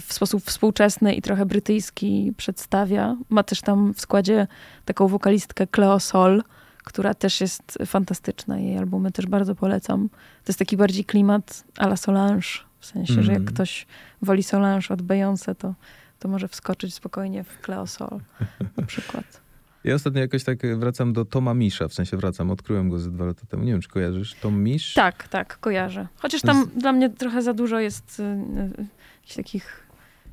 [0.00, 3.16] w sposób współczesny i trochę brytyjski przedstawia.
[3.28, 4.46] Ma też tam w składzie
[4.84, 6.42] taką wokalistkę Cleo Sol,
[6.84, 8.58] która też jest fantastyczna.
[8.58, 10.08] Jej albumy też bardzo polecam.
[10.44, 13.24] To jest taki bardziej klimat a la Solange, w sensie, mm.
[13.24, 13.54] że jak mm.
[13.54, 13.86] ktoś
[14.22, 15.74] woli Solange od Beyoncé, to,
[16.18, 18.20] to może wskoczyć spokojnie w Cleo Sol
[18.76, 19.40] na przykład.
[19.84, 23.24] Ja ostatnio jakoś tak wracam do Toma Misza, w sensie wracam, odkryłem go ze dwa
[23.24, 23.64] lata temu.
[23.64, 24.94] Nie wiem, czy kojarzysz Tom Misz?
[24.94, 26.06] Tak, tak, kojarzę.
[26.16, 26.68] Chociaż tam z...
[26.68, 28.86] dla mnie trochę za dużo jest y, y,
[29.20, 29.90] jakichś takich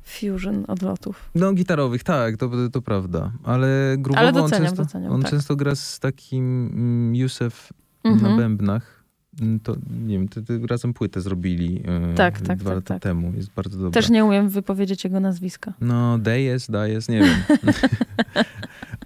[0.08, 1.30] fusion odlotów.
[1.34, 3.32] No gitarowych, tak, to, to prawda.
[3.44, 5.30] Ale grubowo Ale doceniam, on, często, doceniam, on tak.
[5.30, 7.72] często gra z takim mm, Józef
[8.04, 8.30] mhm.
[8.32, 9.04] na bębnach.
[9.40, 9.76] Mm, to
[10.06, 13.02] nie wiem, ty, ty razem płytę zrobili yy, tak, tak, dwa tak, lata tak.
[13.02, 13.32] temu.
[13.36, 13.90] Jest bardzo dobra.
[13.90, 15.72] Też nie umiem wypowiedzieć jego nazwiska.
[15.80, 17.36] No, Dajes, Dajes, nie wiem.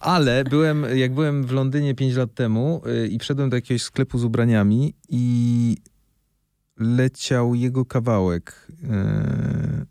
[0.01, 4.19] Ale byłem, jak byłem w Londynie 5 lat temu yy, i wszedłem do jakiegoś sklepu
[4.19, 5.77] z ubraniami i
[6.83, 8.67] leciał jego kawałek.
[8.83, 9.87] Yy,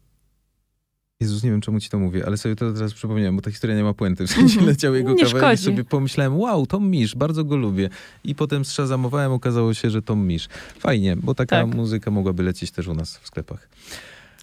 [1.21, 3.75] Jezus, nie wiem czemu ci to mówię, ale sobie to teraz przypomniałem, bo ta historia
[3.75, 4.27] nie ma puenty.
[4.27, 4.67] W sensie mhm.
[4.67, 7.89] leciał jego kawałek i sobie pomyślałem, wow, Tom Misz, bardzo go lubię.
[8.23, 10.47] I potem strzazamowałem, okazało się, że Tom Misz.
[10.79, 11.75] Fajnie, bo taka tak.
[11.75, 13.69] muzyka mogłaby lecieć też u nas w sklepach.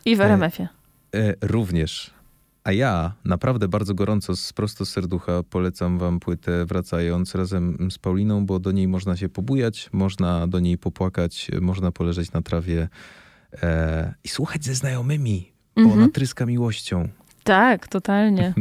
[0.05, 0.68] I w RMF-ie.
[1.14, 2.17] E, e, również.
[2.68, 7.98] A ja naprawdę bardzo gorąco, z prosto z serducha polecam wam płytę Wracając razem z
[7.98, 12.88] Pauliną, bo do niej można się pobujać, można do niej popłakać, można poleżeć na trawie
[13.62, 16.02] e, i słuchać ze znajomymi bo mhm.
[16.02, 17.08] ona tryska miłością.
[17.44, 18.54] Tak, totalnie.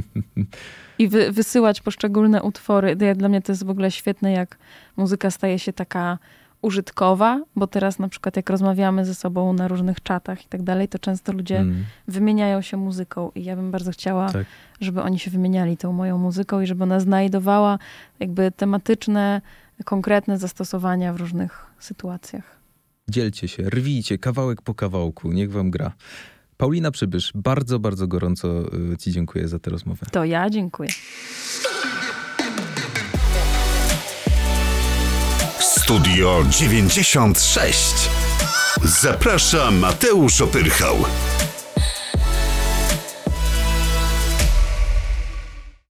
[0.99, 2.95] I wy, wysyłać poszczególne utwory.
[3.15, 4.57] Dla mnie to jest w ogóle świetne, jak
[4.97, 6.17] muzyka staje się taka
[6.61, 10.87] użytkowa, bo teraz na przykład jak rozmawiamy ze sobą na różnych czatach i tak dalej,
[10.87, 11.85] to często ludzie mm.
[12.07, 14.45] wymieniają się muzyką i ja bym bardzo chciała, tak.
[14.81, 17.79] żeby oni się wymieniali tą moją muzyką i żeby ona znajdowała
[18.19, 19.41] jakby tematyczne,
[19.85, 22.57] konkretne zastosowania w różnych sytuacjach.
[23.09, 25.91] Dzielcie się, rwijcie kawałek po kawałku, niech wam gra.
[26.57, 30.05] Paulina Przybysz, bardzo, bardzo gorąco y, Ci dziękuję za tę rozmowę.
[30.11, 30.89] To ja dziękuję.
[35.87, 38.09] Studio 96
[38.83, 41.05] Zaprasza Mateusz Opyrchał.